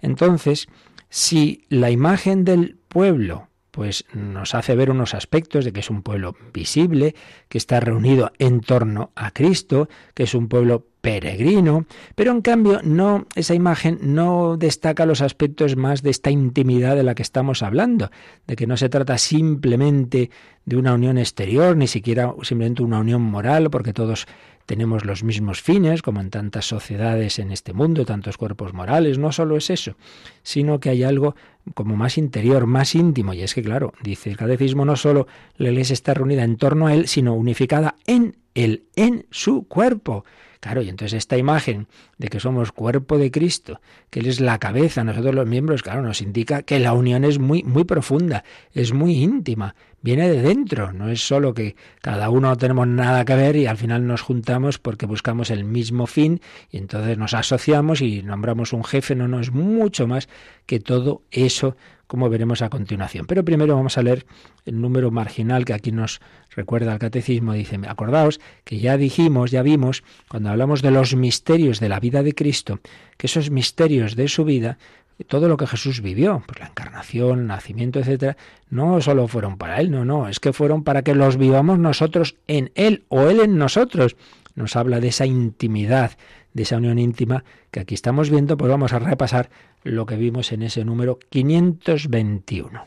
[0.02, 0.68] Entonces,
[1.10, 6.04] si la imagen del pueblo pues nos hace ver unos aspectos de que es un
[6.04, 7.16] pueblo visible,
[7.48, 12.80] que está reunido en torno a Cristo, que es un pueblo peregrino, pero en cambio
[12.84, 17.64] no esa imagen no destaca los aspectos más de esta intimidad de la que estamos
[17.64, 18.12] hablando,
[18.46, 20.30] de que no se trata simplemente
[20.66, 24.28] de una unión exterior, ni siquiera simplemente una unión moral, porque todos
[24.66, 29.32] tenemos los mismos fines, como en tantas sociedades en este mundo, tantos cuerpos morales, no
[29.32, 29.96] solo es eso,
[30.44, 31.36] sino que hay algo
[31.74, 35.70] como más interior, más íntimo, y es que claro, dice el catecismo, no solo la
[35.70, 40.26] iglesia está reunida en torno a él, sino unificada en él, en su cuerpo.
[40.62, 41.88] Claro, y entonces esta imagen
[42.20, 46.04] de que somos cuerpo de Cristo, que Él es la cabeza, nosotros los miembros, claro,
[46.04, 50.94] nos indica que la unión es muy, muy profunda, es muy íntima, viene de dentro,
[50.94, 54.22] no es solo que cada uno no tenemos nada que ver y al final nos
[54.22, 59.28] juntamos porque buscamos el mismo fin y entonces nos asociamos y nombramos un jefe, no,
[59.28, 60.30] no, es mucho más
[60.68, 61.76] que todo eso
[62.12, 63.26] como veremos a continuación.
[63.26, 64.26] Pero primero vamos a leer
[64.66, 66.20] el número marginal que aquí nos
[66.54, 67.54] recuerda el catecismo.
[67.54, 72.22] Dice, acordaos que ya dijimos, ya vimos, cuando hablamos de los misterios de la vida
[72.22, 72.82] de Cristo,
[73.16, 74.78] que esos misterios de su vida
[75.26, 78.36] todo lo que Jesús vivió, pues la encarnación, el nacimiento, etcétera,
[78.70, 82.36] no solo fueron para él, no, no, es que fueron para que los vivamos nosotros
[82.48, 84.18] en él o él en nosotros.
[84.56, 86.18] Nos habla de esa intimidad,
[86.54, 89.50] de esa unión íntima que aquí estamos viendo, pues vamos a repasar
[89.84, 92.86] lo que vimos en ese número 521.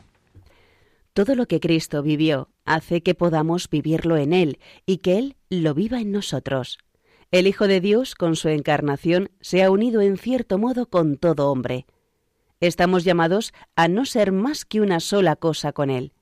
[1.13, 5.73] Todo lo que Cristo vivió hace que podamos vivirlo en Él y que Él lo
[5.73, 6.77] viva en nosotros.
[7.31, 11.51] El Hijo de Dios, con su encarnación, se ha unido en cierto modo con todo
[11.51, 11.85] hombre.
[12.59, 16.13] Estamos llamados a no ser más que una sola cosa con Él.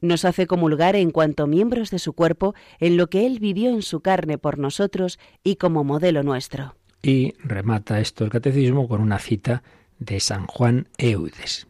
[0.00, 3.82] Nos hace comulgar en cuanto miembros de su cuerpo en lo que Él vivió en
[3.82, 6.76] su carne por nosotros y como modelo nuestro.
[7.02, 9.62] Y remata esto el catecismo con una cita
[9.98, 11.66] de San Juan Eudes.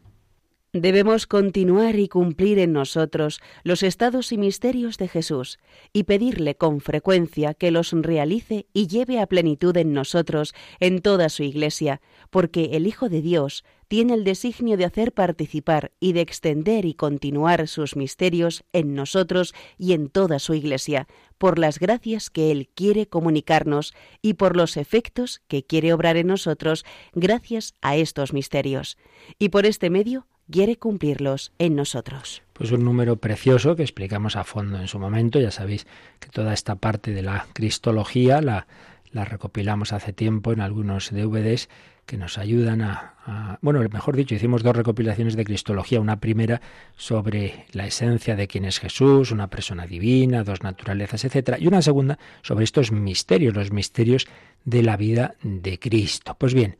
[0.73, 5.59] Debemos continuar y cumplir en nosotros los estados y misterios de Jesús
[5.93, 11.29] y pedirle con frecuencia que los realice y lleve a plenitud en nosotros en toda
[11.29, 16.21] su Iglesia, porque el Hijo de Dios tiene el designio de hacer participar y de
[16.21, 21.07] extender y continuar sus misterios en nosotros y en toda su Iglesia,
[21.37, 26.27] por las gracias que Él quiere comunicarnos y por los efectos que quiere obrar en
[26.27, 28.97] nosotros gracias a estos misterios.
[29.39, 32.41] Y por este medio quiere cumplirlos en nosotros.
[32.53, 35.39] Pues un número precioso que explicamos a fondo en su momento.
[35.39, 35.85] Ya sabéis
[36.19, 38.67] que toda esta parte de la cristología la,
[39.11, 41.69] la recopilamos hace tiempo en algunos DVDs
[42.07, 46.61] que nos ayudan a, bueno, mejor dicho, hicimos dos recopilaciones de Cristología, una primera
[46.95, 51.81] sobre la esencia de quién es Jesús, una persona divina, dos naturalezas, etcétera, y una
[51.81, 54.25] segunda sobre estos misterios, los misterios
[54.63, 56.35] de la vida de Cristo.
[56.39, 56.77] Pues bien,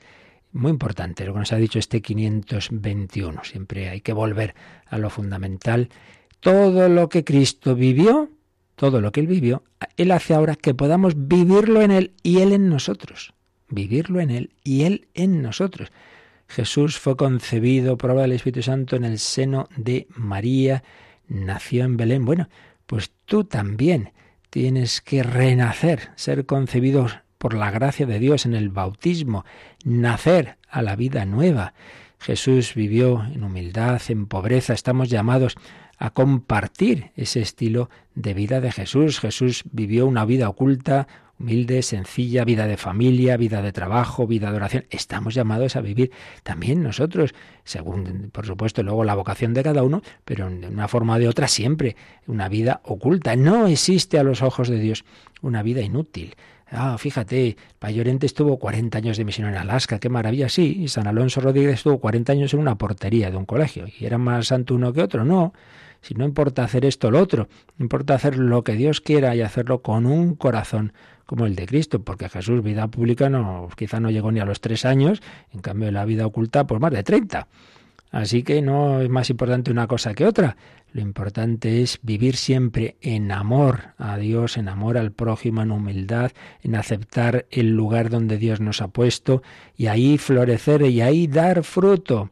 [0.53, 3.43] muy importante lo que nos ha dicho este 521.
[3.43, 4.55] Siempre hay que volver
[4.87, 5.89] a lo fundamental.
[6.39, 8.29] Todo lo que Cristo vivió,
[8.77, 9.63] todo lo que Él vivió,
[9.97, 13.33] Él hace ahora que podamos vivirlo en Él y Él en nosotros.
[13.69, 15.91] Vivirlo en Él y Él en nosotros.
[16.47, 20.83] Jesús fue concebido por obra del Espíritu Santo en el seno de María,
[21.27, 22.25] nació en Belén.
[22.25, 22.47] Bueno,
[22.85, 24.11] pues tú también
[24.49, 27.07] tienes que renacer, ser concebido
[27.37, 29.45] por la gracia de Dios en el bautismo,
[29.83, 31.73] nacer a la vida nueva.
[32.19, 34.73] Jesús vivió en humildad, en pobreza.
[34.73, 35.55] Estamos llamados
[35.99, 39.19] a compartir ese estilo de vida de Jesús.
[39.19, 41.07] Jesús vivió una vida oculta,
[41.39, 44.85] humilde, sencilla, vida de familia, vida de trabajo, vida de oración.
[44.89, 46.11] Estamos llamados a vivir
[46.43, 47.33] también nosotros,
[47.63, 51.27] según, por supuesto, luego la vocación de cada uno, pero de una forma o de
[51.27, 53.35] otra siempre, una vida oculta.
[53.35, 55.05] No existe a los ojos de Dios
[55.41, 56.35] una vida inútil.
[56.69, 60.77] Ah, fíjate, Payorente estuvo 40 años de misión en Alaska, qué maravilla, sí.
[60.81, 63.85] Y San Alonso Rodríguez estuvo 40 años en una portería de un colegio.
[63.99, 65.23] ¿Y era más santo uno que otro?
[65.23, 65.53] No.
[66.01, 67.47] Si no importa hacer esto o lo otro,
[67.79, 70.93] importa hacer lo que Dios quiera y hacerlo con un corazón
[71.27, 74.61] como el de Cristo, porque Jesús, vida pública, no, quizá no llegó ni a los
[74.61, 75.21] tres años,
[75.53, 77.47] en cambio la vida oculta, pues más de 30.
[78.11, 80.55] Así que no es más importante una cosa que otra.
[80.93, 86.31] Lo importante es vivir siempre en amor a Dios, en amor al prójimo, en humildad,
[86.63, 89.43] en aceptar el lugar donde Dios nos ha puesto
[89.75, 92.31] y ahí florecer y ahí dar fruto.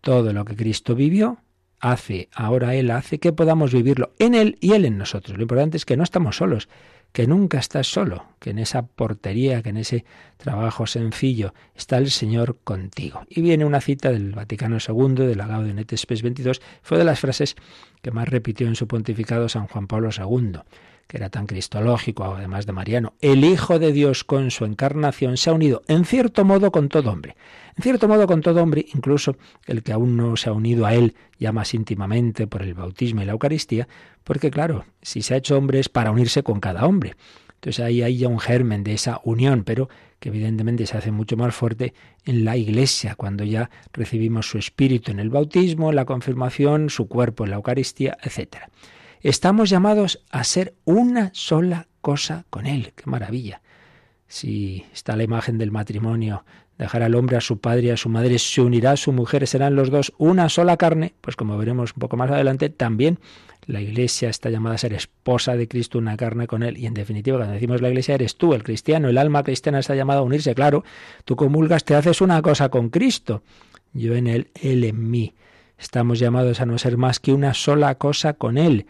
[0.00, 1.38] Todo lo que Cristo vivió
[1.78, 5.36] hace, ahora Él hace que podamos vivirlo en Él y Él en nosotros.
[5.36, 6.68] Lo importante es que no estamos solos,
[7.16, 10.04] que nunca estás solo, que en esa portería, que en ese
[10.36, 13.22] trabajo sencillo está el Señor contigo.
[13.30, 17.04] Y viene una cita del Vaticano II, del la Gaudium et Spes 22, fue de
[17.04, 17.56] las frases
[18.02, 20.60] que más repitió en su pontificado San Juan Pablo II
[21.06, 25.50] que era tan cristológico, además de Mariano, el Hijo de Dios con su encarnación se
[25.50, 27.36] ha unido en cierto modo con todo hombre.
[27.76, 29.36] En cierto modo con todo hombre, incluso
[29.66, 33.22] el que aún no se ha unido a él ya más íntimamente por el bautismo
[33.22, 33.86] y la Eucaristía,
[34.24, 37.14] porque claro, si se ha hecho hombre es para unirse con cada hombre.
[37.54, 39.88] Entonces ahí hay ya un germen de esa unión, pero
[40.18, 41.94] que evidentemente se hace mucho más fuerte
[42.24, 47.08] en la Iglesia, cuando ya recibimos su espíritu en el bautismo, en la confirmación, su
[47.08, 48.70] cuerpo en la Eucaristía, etcétera.
[49.22, 52.92] Estamos llamados a ser una sola cosa con Él.
[52.94, 53.62] ¡Qué maravilla!
[54.28, 56.44] Si está la imagen del matrimonio,
[56.78, 59.46] dejar al hombre a su padre y a su madre, se unirá a su mujer,
[59.46, 63.18] serán los dos una sola carne, pues como veremos un poco más adelante, también
[63.66, 66.76] la Iglesia está llamada a ser esposa de Cristo, una carne con Él.
[66.78, 69.94] Y en definitiva, cuando decimos la Iglesia, eres tú, el cristiano, el alma cristiana está
[69.94, 70.54] llamada a unirse.
[70.54, 70.84] Claro,
[71.24, 73.42] tú comulgas, te haces una cosa con Cristo.
[73.92, 75.34] Yo en Él, Él en mí.
[75.78, 78.86] Estamos llamados a no ser más que una sola cosa con Él.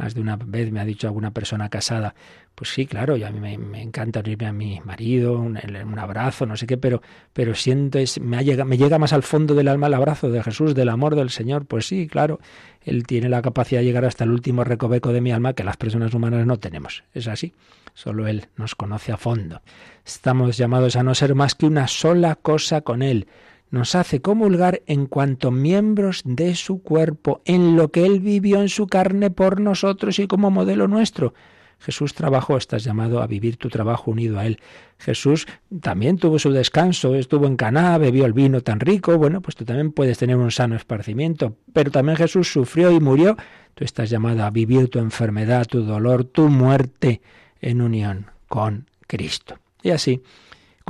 [0.00, 2.14] Más de una vez me ha dicho alguna persona casada,
[2.54, 6.46] pues sí, claro, y a mí me, encanta unirme a mi marido, un, un, abrazo,
[6.46, 7.02] no sé qué, pero,
[7.34, 10.88] pero siento, me, me llega más al fondo del alma el abrazo de Jesús, del
[10.88, 11.66] amor del Señor.
[11.66, 12.40] Pues sí, claro,
[12.82, 15.76] Él tiene la capacidad de llegar hasta el último recoveco de mi alma que las
[15.76, 17.04] personas humanas no tenemos.
[17.12, 17.52] Es así,
[17.92, 19.60] solo Él nos conoce a fondo.
[20.06, 23.26] Estamos llamados a no ser más que una sola cosa con Él
[23.70, 28.68] nos hace comulgar en cuanto miembros de su cuerpo, en lo que Él vivió en
[28.68, 31.34] su carne por nosotros y como modelo nuestro.
[31.80, 34.60] Jesús trabajó, estás llamado a vivir tu trabajo unido a Él.
[34.98, 35.46] Jesús
[35.80, 39.64] también tuvo su descanso, estuvo en Caná, bebió el vino tan rico, bueno, pues tú
[39.64, 43.36] también puedes tener un sano esparcimiento, pero también Jesús sufrió y murió.
[43.74, 47.22] Tú estás llamado a vivir tu enfermedad, tu dolor, tu muerte
[47.62, 49.58] en unión con Cristo.
[49.82, 50.22] Y así,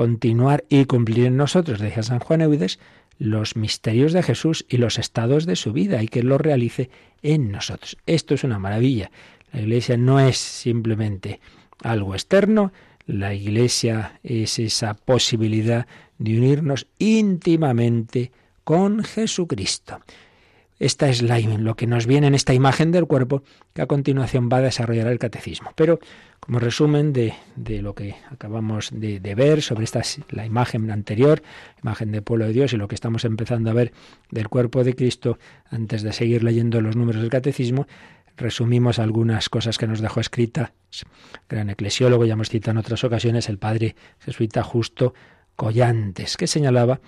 [0.01, 2.79] continuar y cumplir en nosotros, decía San Juan Eudes,
[3.19, 6.89] los misterios de Jesús y los estados de su vida y que lo realice
[7.21, 7.99] en nosotros.
[8.07, 9.11] Esto es una maravilla.
[9.53, 11.39] La Iglesia no es simplemente
[11.83, 12.73] algo externo,
[13.05, 15.87] la Iglesia es esa posibilidad
[16.17, 18.33] de unirnos íntimamente
[18.65, 20.01] con Jesucristo.
[20.81, 23.43] Esta es la, lo que nos viene en esta imagen del cuerpo
[23.75, 25.73] que a continuación va a desarrollar el catecismo.
[25.77, 26.01] Pero
[26.41, 27.35] como resumen de,
[27.83, 30.01] lo que acabamos de, ver sobre esta,
[30.31, 31.43] la imagen anterior,
[31.83, 33.93] imagen del pueblo de Dios y lo que estamos empezando a ver
[34.31, 35.39] del cuerpo de Cristo,
[35.71, 37.87] antes de seguir leyendo los números del catecismo,
[38.39, 40.73] resumimos algunas cosas que nos dejó escrita
[41.47, 45.13] gran eclesiólogo, ya hemos citado en otras ocasiones, el padre jesuita Justo
[45.57, 47.01] Collantes, que señalaba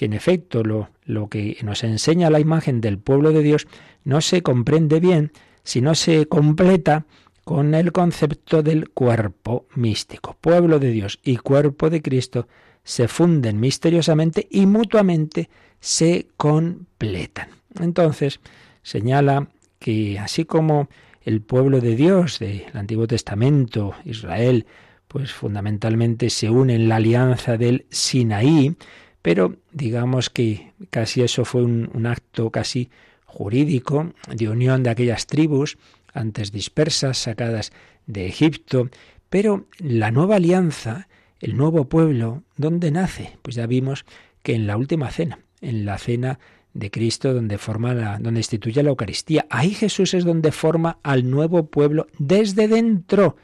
[0.00, 3.68] que en efecto lo, lo que nos enseña la imagen del pueblo de Dios
[4.02, 5.30] no se comprende bien
[5.62, 7.04] si no se completa
[7.44, 10.38] con el concepto del cuerpo místico.
[10.40, 12.48] Pueblo de Dios y cuerpo de Cristo
[12.82, 17.50] se funden misteriosamente y mutuamente se completan.
[17.78, 18.40] Entonces,
[18.82, 19.48] señala
[19.78, 20.88] que así como
[21.20, 24.64] el pueblo de Dios del Antiguo Testamento, Israel,
[25.08, 28.74] pues fundamentalmente se une en la alianza del Sinaí,
[29.22, 32.90] pero digamos que casi eso fue un, acto casi
[33.26, 35.78] jurídico de unión de aquellas tribus
[36.12, 37.72] antes dispersas, sacadas
[38.06, 38.88] de Egipto,
[39.28, 41.08] pero la nueva alianza,
[41.38, 43.38] el nuevo pueblo, ¿dónde nace?
[43.42, 44.04] Pues ya vimos
[44.42, 46.40] que en la última cena, en la cena
[46.72, 49.46] de Cristo donde forma donde instituye la Eucaristía.
[49.50, 53.36] Ahí Jesús es donde forma al nuevo pueblo desde dentro,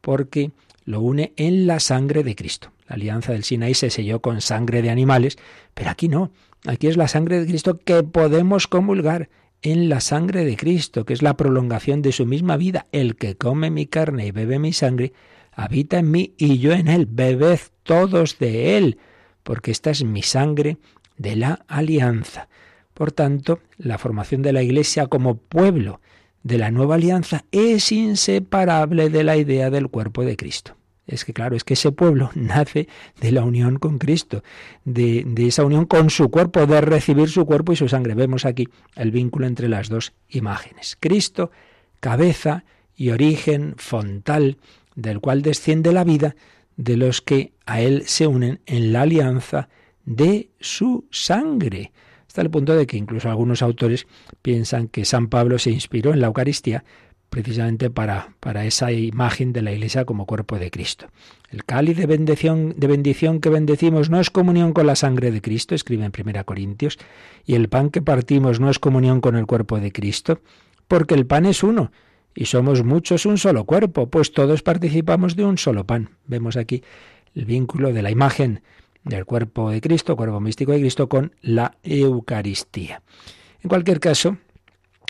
[0.00, 0.52] porque
[0.84, 2.72] lo une en la sangre de Cristo.
[2.88, 5.38] La alianza del Sinaí se selló con sangre de animales,
[5.74, 6.30] pero aquí no.
[6.66, 9.28] Aquí es la sangre de Cristo que podemos comulgar
[9.62, 12.86] en la sangre de Cristo, que es la prolongación de su misma vida.
[12.92, 15.12] El que come mi carne y bebe mi sangre,
[15.52, 17.06] habita en mí y yo en él.
[17.06, 18.98] Bebed todos de él,
[19.42, 20.78] porque esta es mi sangre
[21.18, 22.48] de la alianza.
[22.94, 26.00] Por tanto, la formación de la Iglesia como pueblo
[26.42, 30.75] de la nueva alianza es inseparable de la idea del cuerpo de Cristo.
[31.06, 32.88] Es que claro, es que ese pueblo nace
[33.20, 34.42] de la unión con Cristo,
[34.84, 38.14] de, esa unión con su cuerpo, de recibir su cuerpo y su sangre.
[38.14, 40.96] Vemos aquí el vínculo entre las dos imágenes.
[40.98, 41.50] Cristo,
[42.00, 42.64] cabeza
[42.96, 44.58] y origen fontal,
[44.94, 46.34] del cual desciende la vida
[46.76, 49.68] de los que a Él se unen en la alianza
[50.04, 51.92] de su sangre.
[52.26, 54.06] Hasta el punto de que incluso algunos autores
[54.42, 56.84] piensan que San Pablo se inspiró en la Eucaristía
[57.30, 61.06] precisamente para, para esa imagen de la Iglesia como cuerpo de Cristo.
[61.50, 65.40] El cáliz de bendición, de bendición que bendecimos no es comunión con la sangre de
[65.40, 66.98] Cristo, escribe en 1 Corintios,
[67.44, 70.40] y el pan que partimos no es comunión con el cuerpo de Cristo,
[70.88, 71.92] porque el pan es uno,
[72.34, 76.10] y somos muchos un solo cuerpo, pues todos participamos de un solo pan.
[76.26, 76.82] Vemos aquí
[77.34, 78.62] el vínculo de la imagen
[79.04, 83.02] del cuerpo de Cristo, cuerpo místico de Cristo, con la Eucaristía.
[83.62, 84.36] En cualquier caso,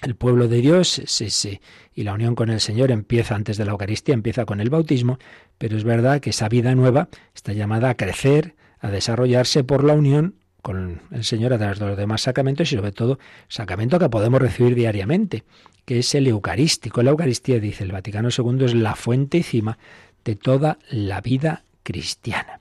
[0.06, 1.60] el pueblo de Dios sí, sí,
[1.92, 5.18] y la unión con el Señor empieza antes de la Eucaristía, empieza con el bautismo,
[5.58, 9.94] pero es verdad que esa vida nueva está llamada a crecer, a desarrollarse por la
[9.94, 14.08] unión con el Señor a través de los demás sacramentos y sobre todo sacramento que
[14.08, 15.44] podemos recibir diariamente,
[15.84, 17.02] que es el Eucarístico.
[17.02, 19.78] La Eucaristía, dice el Vaticano II, es la fuente y cima
[20.24, 22.60] de toda la vida cristiana.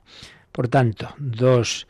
[0.52, 1.86] Por tanto, dos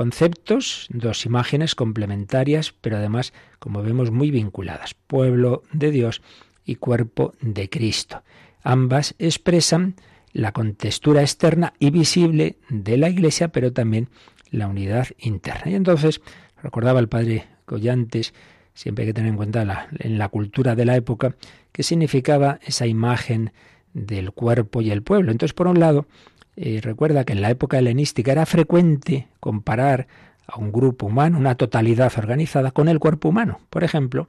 [0.00, 4.94] conceptos, dos imágenes complementarias, pero además, como vemos, muy vinculadas.
[4.94, 6.22] Pueblo de Dios
[6.64, 8.22] y cuerpo de Cristo.
[8.62, 9.96] Ambas expresan
[10.32, 14.08] la contextura externa y visible de la Iglesia, pero también
[14.50, 15.70] la unidad interna.
[15.70, 16.22] Y entonces,
[16.62, 18.32] recordaba el padre Collantes,
[18.72, 21.36] siempre hay que tener en cuenta en la cultura de la época,
[21.72, 23.52] qué significaba esa imagen
[23.92, 25.30] del cuerpo y el pueblo.
[25.30, 26.06] Entonces, por un lado,
[26.56, 30.06] eh, recuerda que en la época helenística era frecuente comparar
[30.46, 33.60] a un grupo humano, una totalidad organizada, con el cuerpo humano.
[33.70, 34.28] Por ejemplo,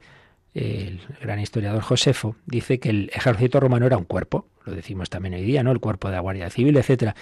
[0.54, 5.34] el gran historiador Josefo dice que el ejército romano era un cuerpo, lo decimos también
[5.34, 5.72] hoy día, ¿no?
[5.72, 7.14] El cuerpo de la Guardia Civil, etcétera.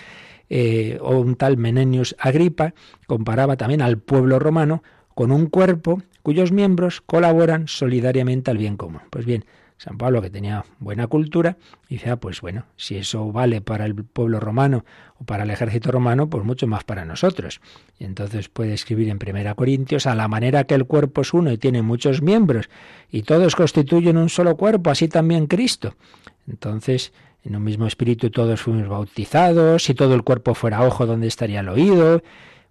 [0.48, 2.74] Eh, o un tal Menenius Agripa
[3.07, 4.82] comparaba también al pueblo romano
[5.14, 9.01] con un cuerpo cuyos miembros colaboran solidariamente al bien común.
[9.11, 9.44] Pues bien,
[9.81, 11.57] San Pablo, que tenía buena cultura,
[11.89, 14.85] dice, pues bueno, si eso vale para el pueblo romano
[15.18, 17.62] o para el ejército romano, pues mucho más para nosotros.
[17.99, 21.51] Y entonces puede escribir en Primera Corintios, a la manera que el cuerpo es uno
[21.51, 22.68] y tiene muchos miembros,
[23.11, 25.95] y todos constituyen un solo cuerpo, así también Cristo.
[26.47, 31.26] Entonces, en un mismo espíritu todos fuimos bautizados, si todo el cuerpo fuera ojo, ¿dónde
[31.26, 32.22] estaría el oído?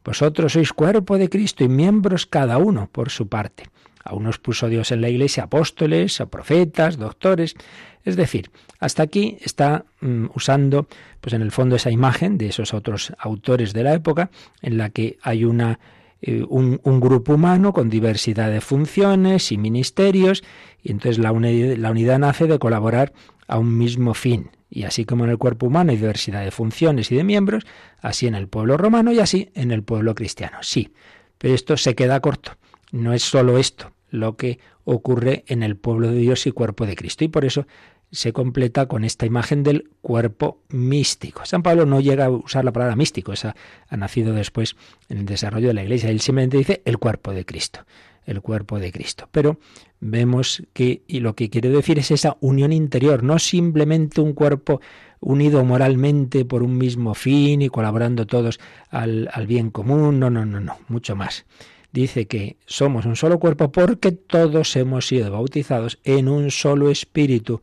[0.06, 3.64] Vosotros sois cuerpo de Cristo y miembros cada uno por su parte.
[4.10, 7.56] A unos puso Dios en la iglesia apóstoles, a profetas, doctores.
[8.04, 8.50] Es decir,
[8.80, 10.88] hasta aquí está mm, usando,
[11.22, 14.32] pues en el fondo, esa imagen de esos otros autores de la época,
[14.64, 15.80] en la que hay una,
[16.24, 20.44] eh, un, grupo humano con diversidad de funciones y ministerios,
[20.82, 23.14] y entonces la, la unidad nace de colaborar
[23.48, 24.50] a un mismo fin.
[24.72, 27.68] Y así como en el cuerpo humano hay diversidad de funciones y de miembros,
[28.02, 30.58] así en el pueblo romano y así en el pueblo cristiano.
[30.62, 30.94] Sí,
[31.38, 32.54] pero esto se queda corto.
[32.92, 36.96] No es solo esto lo que ocurre en el pueblo de Dios y cuerpo de
[36.96, 37.24] Cristo.
[37.24, 37.66] Y por eso
[38.12, 41.46] se completa con esta imagen del cuerpo místico.
[41.46, 43.56] San Pablo no llega a usar la palabra místico, esa
[43.88, 44.76] ha nacido después
[45.10, 46.10] en el desarrollo de la Iglesia.
[46.10, 47.86] Él simplemente dice el cuerpo de Cristo,
[48.26, 49.30] el cuerpo de Cristo.
[49.32, 49.60] Pero
[50.00, 54.82] vemos que y lo que quiere decir es esa unión interior, no simplemente un cuerpo
[55.20, 60.46] unido moralmente por un mismo fin y colaborando todos al, al bien común, no, no,
[60.46, 61.46] no, no, mucho más
[61.92, 67.62] dice que somos un solo cuerpo porque todos hemos sido bautizados en un solo espíritu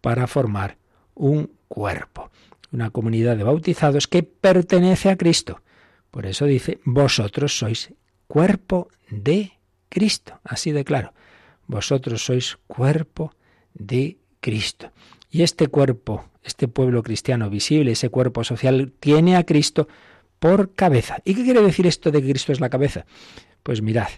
[0.00, 0.76] para formar
[1.14, 2.30] un cuerpo,
[2.72, 5.62] una comunidad de bautizados que pertenece a Cristo.
[6.10, 7.92] Por eso dice, vosotros sois
[8.26, 9.52] cuerpo de
[9.88, 11.12] Cristo, así de claro,
[11.66, 13.34] vosotros sois cuerpo
[13.74, 14.92] de Cristo.
[15.30, 19.88] Y este cuerpo, este pueblo cristiano visible, ese cuerpo social, tiene a Cristo
[20.38, 21.18] por cabeza.
[21.24, 23.06] ¿Y qué quiere decir esto de que Cristo es la cabeza?
[23.64, 24.08] Pues mirad,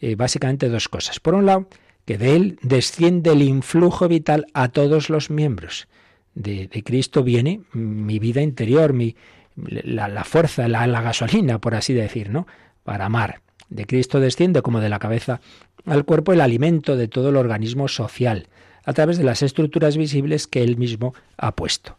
[0.00, 1.20] eh, básicamente dos cosas.
[1.20, 1.68] Por un lado,
[2.04, 5.86] que de él desciende el influjo vital a todos los miembros.
[6.34, 9.14] De, Cristo viene mi vida interior, mi,
[9.56, 12.46] la, fuerza, la, gasolina, por así decir, ¿no?
[12.82, 13.42] Para amar.
[13.68, 15.40] De Cristo desciende como de la cabeza
[15.86, 18.48] al cuerpo el alimento de todo el organismo social,
[18.84, 21.98] a través de las estructuras visibles que él mismo ha puesto.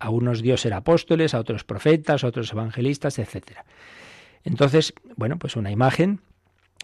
[0.00, 3.58] A unos Dios era apóstoles, a otros profetas, a otros evangelistas, etc.
[4.44, 6.20] Entonces, bueno, pues una imagen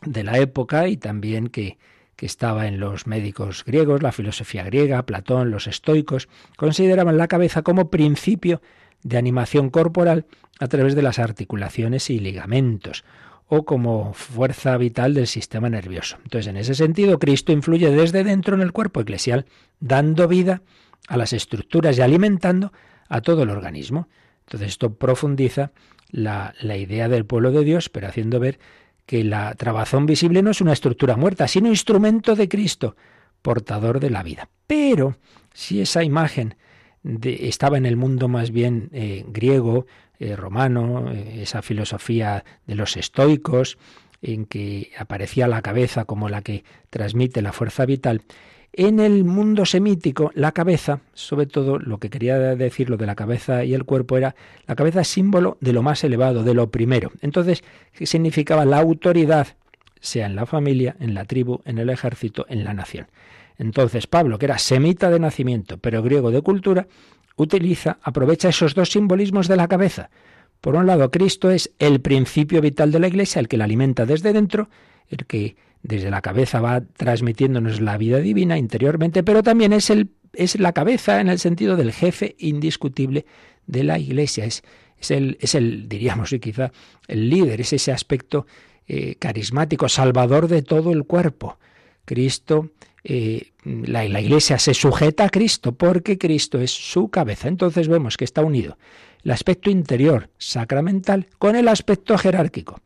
[0.02, 1.78] de la época y también que,
[2.16, 7.62] que estaba en los médicos griegos, la filosofía griega, Platón, los estoicos, consideraban la cabeza
[7.62, 8.60] como principio
[9.02, 10.26] de animación corporal
[10.58, 13.04] a través de las articulaciones y ligamentos,
[13.48, 16.16] o como fuerza vital del sistema nervioso.
[16.24, 19.46] Entonces, en ese sentido, Cristo influye desde dentro en el cuerpo eclesial,
[19.78, 20.62] dando vida
[21.08, 22.72] a las estructuras y alimentando
[23.08, 24.08] a todo el organismo.
[24.46, 25.70] Entonces, esto profundiza
[26.10, 28.58] la, la idea del pueblo de Dios, pero haciendo ver
[29.06, 32.96] que la trabazón visible no es una estructura muerta, sino instrumento de Cristo,
[33.40, 34.48] portador de la vida.
[34.66, 35.16] Pero
[35.54, 36.56] si esa imagen
[37.22, 39.86] estaba en el mundo más bien eh, griego,
[40.18, 43.78] eh, romano, eh, esa filosofía de los estoicos,
[44.22, 48.22] en que aparecía la cabeza como la que transmite la fuerza vital,
[48.76, 53.14] en el mundo semítico, la cabeza, sobre todo lo que quería decir lo de la
[53.14, 57.10] cabeza y el cuerpo era la cabeza símbolo de lo más elevado, de lo primero.
[57.22, 57.64] Entonces,
[57.94, 59.48] ¿qué significaba la autoridad?
[60.00, 63.06] Sea en la familia, en la tribu, en el ejército, en la nación.
[63.56, 66.86] Entonces, Pablo, que era semita de nacimiento, pero griego de cultura,
[67.36, 70.10] utiliza, aprovecha esos dos simbolismos de la cabeza.
[70.60, 74.04] Por un lado, Cristo es el principio vital de la Iglesia, el que la alimenta
[74.04, 74.68] desde dentro,
[75.08, 75.56] el que
[75.86, 80.72] desde la cabeza va transmitiéndonos la vida divina interiormente, pero también es, el, es la
[80.72, 83.24] cabeza en el sentido del jefe indiscutible
[83.66, 84.44] de la Iglesia.
[84.44, 84.62] Es,
[84.98, 86.72] es, el, es el, diríamos, y quizá
[87.06, 88.46] el líder, es ese aspecto
[88.88, 91.58] eh, carismático, salvador de todo el cuerpo.
[92.04, 92.70] Cristo,
[93.04, 97.46] eh, la, la Iglesia se sujeta a Cristo porque Cristo es su cabeza.
[97.46, 98.76] Entonces vemos que está unido
[99.22, 102.80] el aspecto interior, sacramental, con el aspecto jerárquico.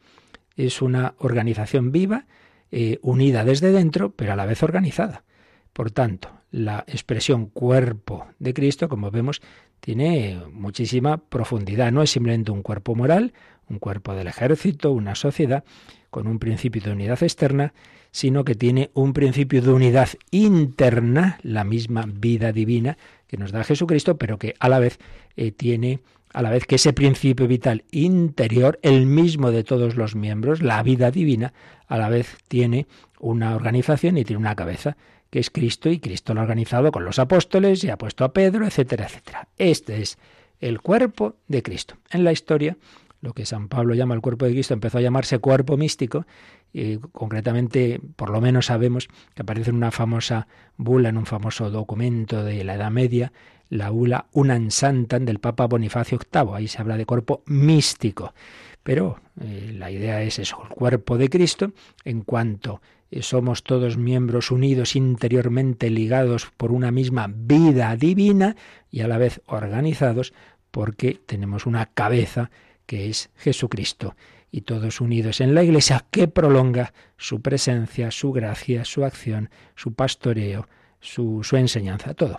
[0.57, 2.27] Es una organización viva
[2.73, 5.25] eh, unida desde dentro, pero a la vez organizada.
[5.73, 9.41] Por tanto, la expresión cuerpo de Cristo, como vemos,
[9.81, 11.93] tiene muchísima profundidad.
[11.93, 13.33] No es simplemente un cuerpo moral,
[13.69, 15.65] un cuerpo del ejército, una sociedad
[16.11, 17.73] con un principio de unidad externa,
[18.11, 22.99] sino que tiene un principio de unidad interna, la misma vida divina
[23.29, 24.99] que nos da Jesucristo, pero que a la vez
[25.37, 26.01] eh, tiene
[26.33, 30.83] a la vez que ese principio vital interior, el mismo de todos los miembros, la
[30.83, 31.53] vida divina,
[31.87, 32.87] a la vez tiene
[33.19, 34.97] una organización y tiene una cabeza,
[35.31, 38.33] que es Cristo, y Cristo lo ha organizado con los apóstoles y ha puesto a
[38.33, 39.49] Pedro, etcétera, etcétera.
[39.57, 40.19] Este es
[40.61, 41.97] el cuerpo de Cristo.
[42.11, 42.77] En la historia,
[43.21, 46.27] lo que San Pablo llama el cuerpo de Cristo empezó a llamarse cuerpo místico,
[46.73, 51.71] y concretamente, por lo menos sabemos que aparece en una famosa bula, en un famoso
[51.71, 53.33] documento de la Edad Media,
[53.71, 56.55] la bula Unan Santan del Papa Bonifacio VIII.
[56.55, 58.35] Ahí se habla de cuerpo místico.
[58.83, 61.73] Pero eh, la idea es eso, el cuerpo de Cristo,
[62.05, 68.57] en cuanto eh, somos todos miembros unidos interiormente ligados por una misma vida divina
[68.91, 70.33] y a la vez organizados
[70.71, 72.51] porque tenemos una cabeza
[72.87, 74.17] que es Jesucristo
[74.51, 79.93] y todos unidos en la Iglesia que prolonga su presencia, su gracia, su acción, su
[79.93, 80.69] pastoreo,
[81.01, 82.39] su, su enseñanza, todo.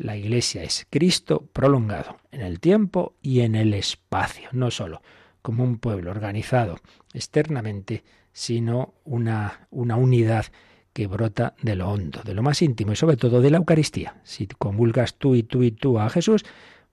[0.00, 5.02] La Iglesia es Cristo prolongado en el tiempo y en el espacio, no solo
[5.42, 6.78] como un pueblo organizado
[7.12, 10.46] externamente, sino una, una unidad
[10.94, 14.16] que brota de lo hondo, de lo más íntimo y sobre todo de la Eucaristía.
[14.24, 16.46] Si comulgas tú y tú y tú a Jesús,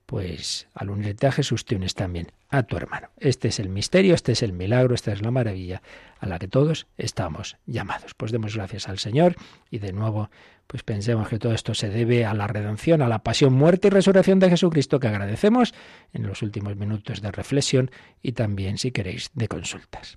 [0.08, 3.10] pues al unirte a Jesús te unes también a tu hermano.
[3.18, 5.82] Este es el misterio, este es el milagro, esta es la maravilla
[6.18, 8.14] a la que todos estamos llamados.
[8.14, 9.36] Pues demos gracias al Señor
[9.70, 10.30] y de nuevo
[10.66, 13.90] pues pensemos que todo esto se debe a la redención, a la pasión, muerte y
[13.90, 15.74] resurrección de Jesucristo que agradecemos
[16.14, 17.90] en los últimos minutos de reflexión
[18.22, 20.16] y también si queréis de consultas.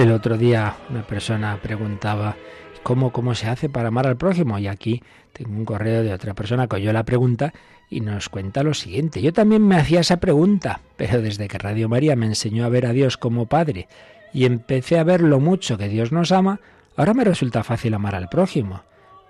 [0.00, 2.34] El otro día una persona preguntaba
[2.82, 5.02] cómo, cómo se hace para amar al prójimo y aquí
[5.34, 7.52] tengo un correo de otra persona que oyó la pregunta
[7.90, 9.20] y nos cuenta lo siguiente.
[9.20, 12.86] Yo también me hacía esa pregunta, pero desde que Radio María me enseñó a ver
[12.86, 13.88] a Dios como Padre
[14.32, 16.60] y empecé a ver lo mucho que Dios nos ama,
[16.96, 18.84] ahora me resulta fácil amar al prójimo.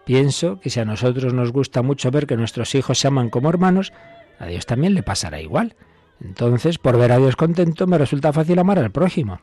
[0.04, 3.48] Pienso que si a nosotros nos gusta mucho ver que nuestros hijos se aman como
[3.48, 3.92] hermanos,
[4.38, 5.74] a Dios también le pasará igual.
[6.20, 9.40] Entonces, por ver a Dios contento, me resulta fácil amar al prójimo.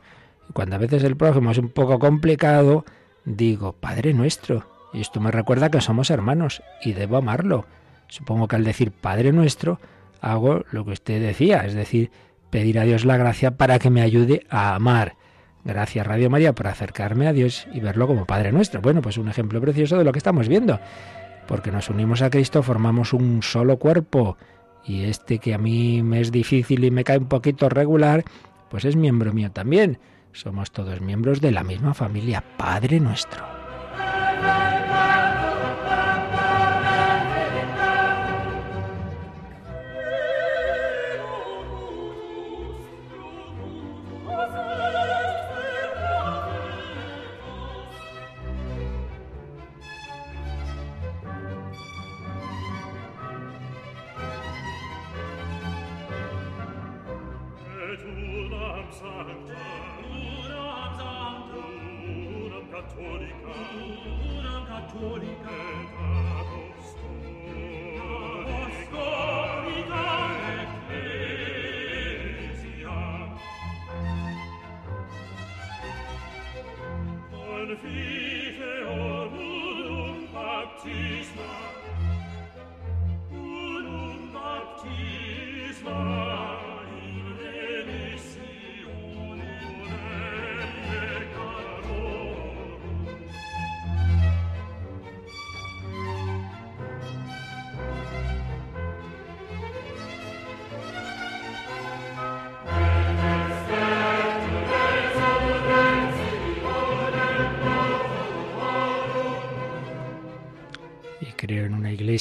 [0.52, 2.84] Cuando a veces el prójimo es un poco complicado,
[3.24, 4.66] digo, Padre nuestro.
[4.92, 7.66] Y esto me recuerda que somos hermanos y debo amarlo.
[8.08, 9.80] Supongo que al decir Padre nuestro,
[10.20, 12.10] hago lo que usted decía, es decir,
[12.50, 15.16] pedir a Dios la gracia para que me ayude a amar.
[15.64, 18.80] Gracias Radio María por acercarme a Dios y verlo como Padre nuestro.
[18.80, 20.80] Bueno, pues un ejemplo precioso de lo que estamos viendo.
[21.46, 24.38] Porque nos unimos a Cristo, formamos un solo cuerpo.
[24.86, 28.24] Y este que a mí me es difícil y me cae un poquito regular,
[28.70, 29.98] pues es miembro mío también.
[30.38, 33.57] Somos todos miembros de la misma familia, Padre nuestro.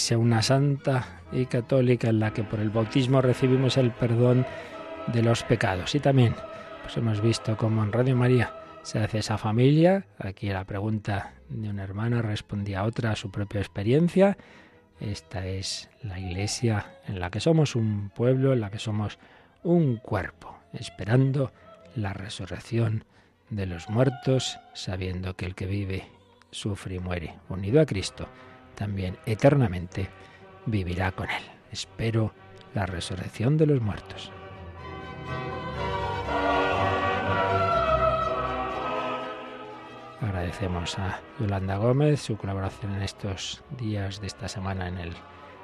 [0.07, 4.45] Iglesia, una santa y católica en la que por el bautismo recibimos el perdón
[5.07, 5.95] de los pecados.
[5.95, 6.33] Y también
[6.81, 8.53] pues hemos visto cómo en Radio María
[8.83, 10.05] se hace esa familia.
[10.17, 14.37] Aquí la pregunta de una hermana respondía a otra a su propia experiencia.
[15.01, 19.19] Esta es la iglesia en la que somos un pueblo, en la que somos
[19.63, 21.51] un cuerpo, esperando
[21.97, 23.03] la resurrección
[23.49, 26.07] de los muertos, sabiendo que el que vive,
[26.51, 28.29] sufre y muere, unido a Cristo
[28.77, 30.07] también eternamente
[30.67, 31.43] vivirá con Él.
[31.71, 32.31] Espero
[32.75, 34.31] la resurrección de los muertos.
[40.21, 45.13] Agradecemos a Yolanda Gómez su colaboración en estos días de esta semana en el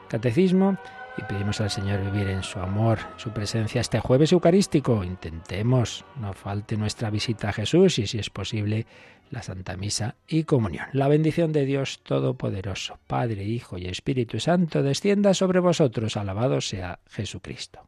[0.09, 0.77] Catecismo
[1.17, 5.03] y pedimos al Señor vivir en su amor, su presencia este jueves eucarístico.
[5.03, 8.85] Intentemos, no falte nuestra visita a Jesús y si es posible
[9.29, 10.85] la Santa Misa y comunión.
[10.93, 16.17] La bendición de Dios Todopoderoso, Padre, Hijo y Espíritu Santo, descienda sobre vosotros.
[16.17, 17.87] Alabado sea Jesucristo.